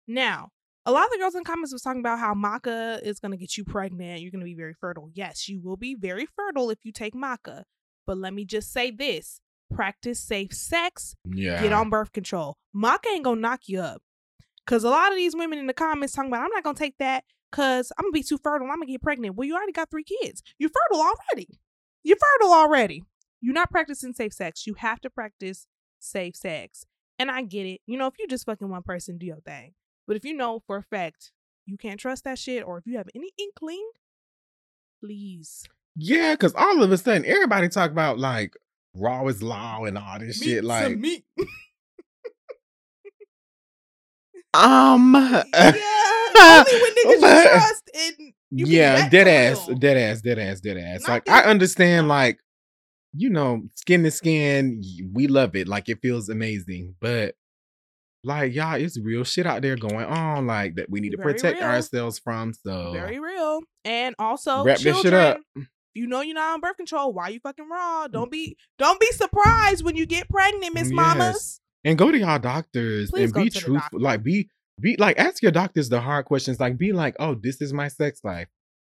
[0.07, 0.51] Now,
[0.87, 3.33] a lot of the girls in the comments was talking about how maca is going
[3.33, 4.21] to get you pregnant.
[4.21, 5.11] You're going to be very fertile.
[5.15, 7.63] Yes, you will be very fertile if you take maca.
[8.07, 9.41] But let me just say this
[9.75, 11.61] practice safe sex, Yeah.
[11.63, 12.57] get on birth control.
[12.77, 14.03] Maca ain't going to knock you up.
[14.65, 16.83] Because a lot of these women in the comments talking about, I'm not going to
[16.83, 18.67] take that because I'm going to be too fertile.
[18.67, 19.37] I'm going to get pregnant.
[19.37, 20.43] Well, you already got three kids.
[20.59, 21.49] You're fertile already.
[22.03, 23.03] You're fertile already.
[23.45, 24.67] You're not practicing safe sex.
[24.67, 25.67] You have to practice
[26.01, 26.87] safe sex.
[27.19, 27.83] And I get it.
[27.87, 29.75] You know, if you just fucking one person, do your thing.
[30.07, 31.31] But if you know for a fact
[31.67, 33.87] you can't trust that shit, or if you have any inkling,
[35.03, 35.65] please.
[35.95, 38.55] Yeah, because all of a sudden everybody talk about like
[38.97, 40.65] raw is law and all this Meet shit.
[40.65, 41.25] Like, meat.
[44.55, 45.45] um, yeah.
[46.37, 51.01] Only when niggas you trust and yeah, dead ass, dead ass, dead ass, dead ass.
[51.03, 52.39] Not Like, that- I understand, like,
[53.15, 55.69] you know, skin to skin, we love it.
[55.69, 57.35] Like, it feels amazing, but.
[58.27, 61.35] Like y'all, it's real shit out there going on, like that we need to Very
[61.35, 61.69] protect real.
[61.69, 62.55] ourselves from.
[62.55, 63.61] So Very real.
[63.85, 65.41] And also, Wrap this shit children, up.
[65.95, 67.13] You know you're not on birth control.
[67.13, 68.07] Why you fucking raw?
[68.07, 68.13] Mm.
[68.13, 71.61] Don't be don't be surprised when you get pregnant, Miss Mamas.
[71.85, 74.01] And go to y'all doctors Please and be truthful.
[74.01, 74.49] Like be
[74.81, 76.59] be like ask your doctors the hard questions.
[76.59, 78.49] Like be like, oh, this is my sex life.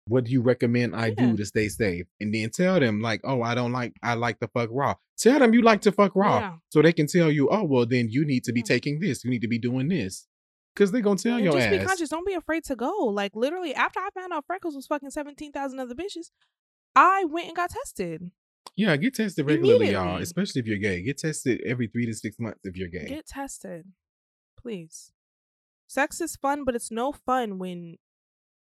[0.09, 1.15] What do you recommend I Yeah.
[1.27, 2.07] do to stay safe?
[2.19, 4.95] And then tell them like, oh, I don't like I like to fuck raw.
[5.17, 6.57] Tell them you like to fuck raw, Yeah.
[6.69, 8.65] so they can tell you, oh, well, then you need to be Yeah.
[8.75, 9.23] taking this.
[9.23, 10.27] You need to be doing this,
[10.73, 11.79] because they're gonna tell And your just ass.
[11.79, 12.09] be conscious.
[12.09, 12.91] Don't be afraid to go.
[13.05, 16.31] Like literally, after I found out Freckles was fucking seventeen thousand other bitches,
[16.95, 18.31] I went and got tested.
[18.75, 20.21] Yeah, get tested regularly, y'all.
[20.21, 21.01] Especially if you're gay.
[21.01, 23.05] Get tested every three to six months if you're gay.
[23.07, 23.87] Get tested,
[24.57, 25.11] please.
[25.87, 27.97] Sex is fun, but it's no fun when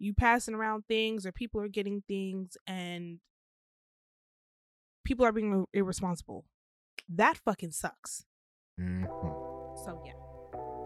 [0.04, 3.18] you passing around things or people are getting things and
[5.04, 6.44] people are being irresponsible.
[7.08, 8.24] That fucking sucks.
[8.78, 9.06] Mhm.
[9.84, 10.12] So yeah.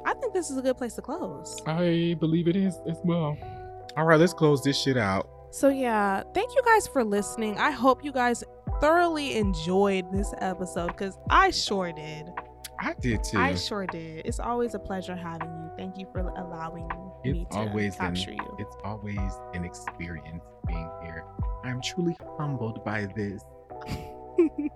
[0.06, 1.60] I think this is a good place to close.
[1.66, 3.36] I believe it is as well.
[3.96, 5.28] All right, let's close this shit out.
[5.50, 7.58] So yeah, thank you guys for listening.
[7.58, 8.44] I hope you guys
[8.80, 12.26] thoroughly enjoyed this episode because I sure did.
[12.80, 13.38] I did too.
[13.38, 14.24] I sure did.
[14.26, 15.70] It's always a pleasure having you.
[15.76, 16.88] Thank you for allowing
[17.24, 18.56] me to always an, capture you.
[18.58, 19.18] it's always
[19.54, 21.24] an experience being here.
[21.64, 23.42] I'm truly humbled by this.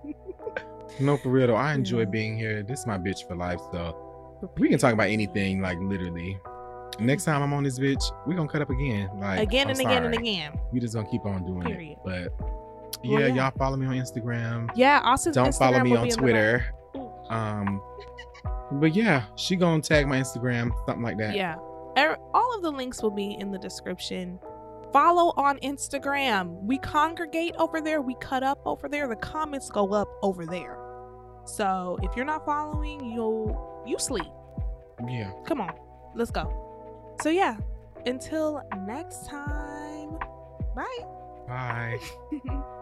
[0.99, 2.05] No, for real though, I enjoy Yeah.
[2.05, 2.61] being here.
[2.61, 6.37] This is my bitch for life, so we can talk about anything, like literally.
[6.45, 7.05] Mm-hmm.
[7.07, 9.09] Next time I'm on this bitch, we gonna cut up again.
[9.15, 10.51] Like again I'm and again and again.
[10.71, 11.91] We just gonna keep on doing Period.
[11.93, 11.97] it.
[12.05, 12.39] But
[13.03, 13.33] Well, yeah, yeah.
[13.33, 14.69] y'all follow me on Instagram.
[14.75, 16.63] Yeah, also Don't follow me on Twitter.
[17.33, 17.81] Um,
[18.73, 21.35] but yeah, she gonna tag my Instagram, something like that.
[21.35, 21.55] Yeah.
[21.97, 24.39] Er- All of the links will be in the description.
[24.91, 26.61] Follow on Instagram.
[26.63, 28.01] We congregate over there.
[28.01, 29.07] We cut up over there.
[29.07, 30.77] The comments go up over there.
[31.45, 34.31] So if you're not following, you'll you sleep.
[35.07, 35.31] Yeah.
[35.45, 35.73] Come on,
[36.15, 37.15] let's go.
[37.21, 37.57] So yeah,
[38.05, 40.17] until next time.
[40.75, 40.99] Bye.
[41.47, 41.99] Bye.